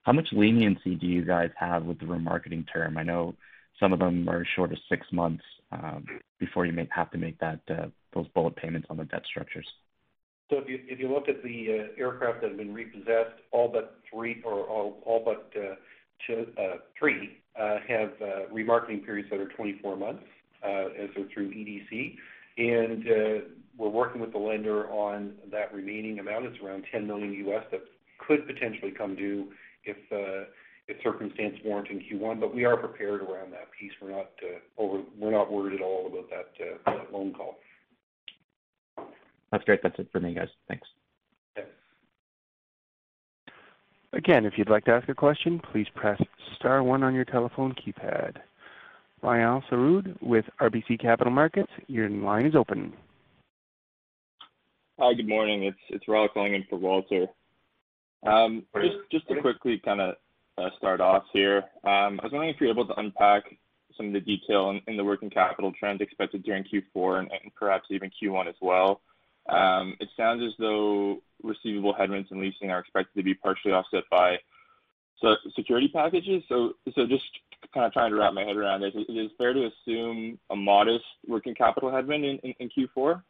how 0.04 0.12
much 0.12 0.28
leniency 0.34 0.96
do 0.96 1.08
you 1.08 1.24
guys 1.24 1.50
have 1.58 1.84
with 1.84 2.00
the 2.00 2.06
remarketing 2.06 2.66
term? 2.72 2.98
I 2.98 3.04
know 3.04 3.36
some 3.80 3.94
of 3.94 4.00
them 4.00 4.28
are 4.30 4.46
short 4.56 4.72
of 4.72 4.78
six 4.90 5.08
months 5.12 5.44
um, 5.72 6.06
before 6.40 6.66
you 6.66 6.74
may 6.74 6.88
have 6.92 7.10
to 7.12 7.18
make 7.18 7.40
that 7.40 7.60
uh, 7.70 7.88
those 8.14 8.28
bullet 8.30 8.56
payments 8.56 8.88
on 8.90 8.98
the 8.98 9.06
debt 9.06 9.24
structures. 9.26 9.68
So 10.54 10.62
if 10.68 11.00
you 11.00 11.12
look 11.12 11.28
at 11.28 11.42
the 11.42 11.90
uh, 11.98 12.00
aircraft 12.00 12.42
that 12.42 12.50
have 12.50 12.58
been 12.58 12.76
repossessed, 12.76 13.42
all 13.52 13.70
but 13.70 13.98
three 14.12 14.40
or 14.46 14.68
all 14.68 15.22
but 15.26 15.50
uh, 15.60 15.76
two, 16.28 16.46
uh, 16.60 16.78
three 16.98 17.38
have 17.56 18.12
remarketing 18.54 19.04
periods 19.04 19.30
that 19.32 19.40
are 19.40 19.50
24 19.50 19.96
months 19.96 20.24
as 20.64 21.10
they're 21.16 21.26
through 21.34 21.50
EDC. 21.50 22.16
And 22.60 23.04
we're 23.80 23.90
working 23.90 24.22
with 24.22 24.32
the 24.32 24.38
lender 24.38 24.88
on 24.92 25.34
that 25.52 25.74
remaining 25.74 26.20
amount. 26.20 26.46
It's 26.46 26.64
around 26.64 26.84
10 26.92 27.08
million 27.08 27.34
US 27.48 27.64
that 27.72 27.82
could 28.20 28.46
potentially 28.46 28.92
come 28.92 29.16
due 29.16 29.52
if 29.86 29.98
if 30.88 30.98
circumstance 31.02 31.56
warrant 31.66 31.88
in 31.88 32.00
Q1, 32.00 32.42
but 32.42 32.54
we 32.54 32.66
are 32.66 32.76
prepared 32.78 33.22
around 33.22 33.54
that 33.54 33.70
piece. 33.80 33.94
We're 34.00 34.12
not 34.12 34.30
over 34.78 35.02
we're 35.18 35.32
not 35.32 35.52
worried 35.52 35.80
at 35.80 35.84
all 35.84 36.06
about 36.06 36.30
that 36.30 36.84
that 36.86 37.12
loan 37.12 37.34
call. 37.34 37.56
That's 39.54 39.64
great. 39.66 39.84
That's 39.84 40.00
it 40.00 40.08
for 40.12 40.20
me, 40.20 40.34
guys. 40.34 40.48
Thanks. 40.68 40.88
Again, 44.12 44.48
if 44.48 44.54
you'd 44.58 44.70
like 44.70 44.84
to 44.86 44.92
ask 44.92 45.08
a 45.10 45.14
question, 45.14 45.62
please 45.72 45.86
press 45.94 46.20
star 46.56 46.82
one 46.82 47.04
on 47.04 47.14
your 47.14 47.24
telephone 47.24 47.76
keypad. 47.76 48.38
Ryal 49.24 49.62
Saroud 49.70 50.20
with 50.24 50.46
RBC 50.60 51.00
Capital 51.00 51.32
Markets, 51.32 51.70
your 51.88 52.10
line 52.10 52.48
is 52.48 52.56
open. 52.56 52.94
Hi, 55.00 55.14
good 55.14 55.30
morning. 55.30 55.66
It's 55.66 55.78
it's 55.90 56.06
Ryal 56.08 56.30
calling 56.34 56.56
in 56.56 56.66
for 56.68 56.80
Walter. 56.80 57.28
Um, 58.26 58.64
just 58.74 58.96
just 59.12 59.28
to 59.28 59.40
quickly 59.40 59.80
kind 59.86 60.02
of 60.02 60.16
uh, 60.58 60.70
start 60.80 61.00
off 61.00 61.26
here, 61.32 61.58
um, 61.84 62.20
I 62.20 62.24
was 62.24 62.32
wondering 62.32 62.50
if 62.50 62.60
you're 62.60 62.72
able 62.72 62.88
to 62.88 63.00
unpack 63.00 63.44
some 63.98 64.08
of 64.08 64.14
the 64.14 64.20
detail 64.20 64.72
in, 64.72 64.82
in 64.88 64.98
the 64.98 65.04
working 65.04 65.30
capital 65.30 65.72
trends 65.80 66.02
expected 66.02 66.44
during 66.44 66.64
Q4 66.64 67.20
and, 67.20 67.30
and 67.32 67.54
perhaps 67.54 67.86
even 67.92 68.10
Q1 68.22 68.48
as 68.48 68.56
well. 68.60 69.02
Um, 69.50 69.96
it 70.00 70.10
sounds 70.16 70.42
as 70.44 70.54
though 70.58 71.22
receivable 71.42 71.94
headwinds 71.94 72.32
and 72.32 72.40
leasing 72.40 72.72
are 72.72 72.80
expected 72.80 73.18
to 73.18 73.24
be 73.24 73.34
partially 73.34 73.74
offset 73.74 74.04
by 74.10 74.38
so 75.22 75.36
security 75.56 75.90
packages. 75.94 76.44
So 76.48 76.74
so 76.96 77.06
just 77.06 77.26
kind 77.74 77.86
of 77.86 77.94
trying 77.94 78.12
to 78.12 78.18
wrap 78.18 78.34
my 78.34 78.44
head 78.44 78.56
around 78.56 78.82
this. 78.82 78.94
Is 78.94 79.06
it 79.10 79.32
fair 79.38 79.54
to 79.54 79.70
assume 79.70 80.40
a 80.50 80.56
modest 80.56 81.06
working 81.28 81.56
capital 81.56 81.92
headwind 81.92 82.26
in, 82.26 82.38
in, 82.40 82.54
in 82.60 82.70
Q4? 82.70 83.22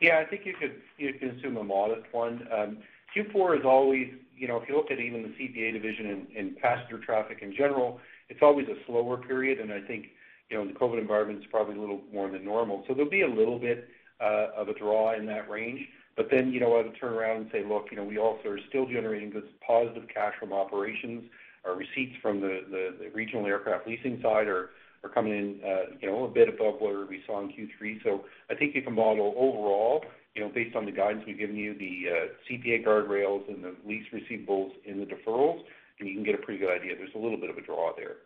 Yeah, 0.00 0.18
I 0.18 0.24
think 0.24 0.46
you 0.46 0.54
could 0.54 1.38
assume 1.38 1.56
a 1.56 1.64
modest 1.64 2.06
one. 2.12 2.46
Um, 2.56 2.78
Q4 3.16 3.60
is 3.60 3.64
always, 3.64 4.08
you 4.36 4.46
know, 4.46 4.58
if 4.58 4.68
you 4.68 4.76
look 4.76 4.90
at 4.90 5.00
even 5.00 5.22
the 5.22 5.28
CPA 5.28 5.72
division 5.72 6.26
and, 6.36 6.56
passenger 6.58 6.98
traffic 6.98 7.38
in 7.42 7.54
general, 7.56 8.00
it's 8.28 8.40
always 8.42 8.68
a 8.68 8.74
slower 8.86 9.16
period, 9.16 9.58
and 9.58 9.72
I 9.72 9.80
think, 9.80 10.06
you 10.50 10.56
know, 10.56 10.66
the 10.66 10.74
COVID 10.74 11.00
environment, 11.00 11.40
it's 11.42 11.50
probably 11.50 11.76
a 11.76 11.80
little 11.80 12.02
more 12.12 12.30
than 12.30 12.44
normal. 12.44 12.84
So 12.86 12.94
there'll 12.94 13.10
be 13.10 13.22
a 13.22 13.28
little 13.28 13.58
bit 13.58 13.88
of 14.20 14.68
a 14.68 14.74
draw 14.74 15.14
in 15.14 15.26
that 15.26 15.48
range. 15.48 15.80
But 16.18 16.28
then, 16.32 16.52
you 16.52 16.58
know, 16.58 16.74
I 16.74 16.82
would 16.82 16.98
turn 17.00 17.12
around 17.12 17.36
and 17.36 17.50
say, 17.52 17.64
look, 17.64 17.86
you 17.92 17.96
know, 17.96 18.02
we 18.02 18.18
also 18.18 18.48
are 18.48 18.58
still 18.68 18.86
generating 18.86 19.30
good 19.30 19.44
positive 19.64 20.02
cash 20.12 20.34
from 20.40 20.52
operations. 20.52 21.30
Our 21.64 21.76
receipts 21.76 22.16
from 22.20 22.40
the, 22.40 22.62
the, 22.68 23.10
regional 23.14 23.46
aircraft 23.46 23.86
leasing 23.86 24.20
side 24.20 24.48
are, 24.48 24.70
are 25.04 25.10
coming 25.10 25.32
in, 25.32 25.60
uh, 25.64 25.94
you 26.00 26.08
know, 26.08 26.24
a 26.24 26.28
bit 26.28 26.48
above 26.48 26.80
where 26.80 27.06
we 27.06 27.22
saw 27.24 27.40
in 27.40 27.48
Q3. 27.50 28.02
So 28.02 28.24
I 28.50 28.56
think 28.56 28.74
you 28.74 28.82
can 28.82 28.94
model 28.94 29.32
overall, 29.36 30.04
you 30.34 30.42
know, 30.42 30.50
based 30.52 30.74
on 30.74 30.86
the 30.86 30.90
guidance 30.90 31.22
we've 31.24 31.38
given 31.38 31.54
you, 31.54 31.78
the 31.78 32.10
uh, 32.10 32.26
CPA 32.50 32.84
guardrails 32.84 33.48
and 33.48 33.62
the 33.62 33.76
lease 33.86 34.06
receivables 34.12 34.72
in 34.84 34.98
the 34.98 35.06
deferrals, 35.06 35.60
and 36.00 36.08
you 36.08 36.14
can 36.16 36.24
get 36.24 36.34
a 36.34 36.38
pretty 36.38 36.58
good 36.58 36.70
idea. 36.70 36.96
There's 36.96 37.14
a 37.14 37.18
little 37.18 37.38
bit 37.38 37.50
of 37.50 37.58
a 37.58 37.62
draw 37.62 37.92
there. 37.96 38.16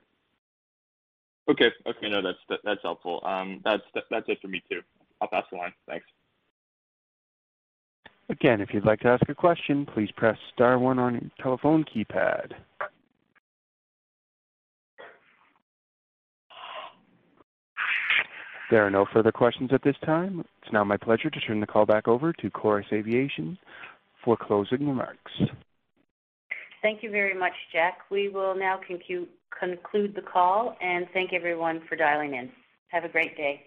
Okay. 1.51 1.71
Okay. 1.87 2.09
No, 2.09 2.23
that's 2.23 2.39
that, 2.49 2.61
that's 2.65 2.81
helpful. 2.83 3.21
Um, 3.25 3.61
that's 3.65 3.83
that, 3.95 4.05
that's 4.11 4.29
it 4.29 4.39
for 4.41 4.49
me 4.49 4.63
too. 4.71 4.81
I'll 5.23 5.29
pass 5.29 5.45
the 5.53 5.57
line. 5.57 5.73
Thanks. 5.87 6.05
Again, 8.29 8.61
if 8.61 8.71
you'd 8.73 8.85
like 8.85 9.01
to 9.01 9.09
ask 9.09 9.29
a 9.29 9.35
question, 9.35 9.87
please 9.87 10.11
press 10.17 10.37
star 10.53 10.79
one 10.79 10.99
on 10.99 11.15
your 11.15 11.31
telephone 11.41 11.85
keypad. 11.85 12.53
There 18.71 18.85
are 18.85 18.91
no 18.91 19.07
further 19.13 19.31
questions 19.33 19.71
at 19.73 19.85
this 19.85 19.97
time. 20.05 20.45
It's 20.63 20.73
now 20.73 20.83
my 20.83 20.97
pleasure 20.97 21.31
to 21.31 21.41
turn 21.41 21.61
the 21.61 21.67
call 21.67 21.85
back 21.85 22.09
over 22.09 22.33
to 22.33 22.51
Chorus 22.51 22.87
Aviation 22.91 23.59
for 24.25 24.37
closing 24.37 24.89
remarks. 24.89 25.33
Thank 26.81 27.03
you 27.03 27.11
very 27.11 27.39
much, 27.39 27.53
Jack. 27.71 27.99
We 28.11 28.29
will 28.29 28.57
now 28.57 28.81
conclude 28.89 30.15
the 30.15 30.23
call 30.23 30.75
and 30.81 31.07
thank 31.13 31.33
everyone 31.33 31.83
for 31.89 31.97
dialing 31.97 32.35
in. 32.35 32.51
Have 32.89 33.05
a 33.05 33.09
great 33.09 33.37
day. 33.37 33.67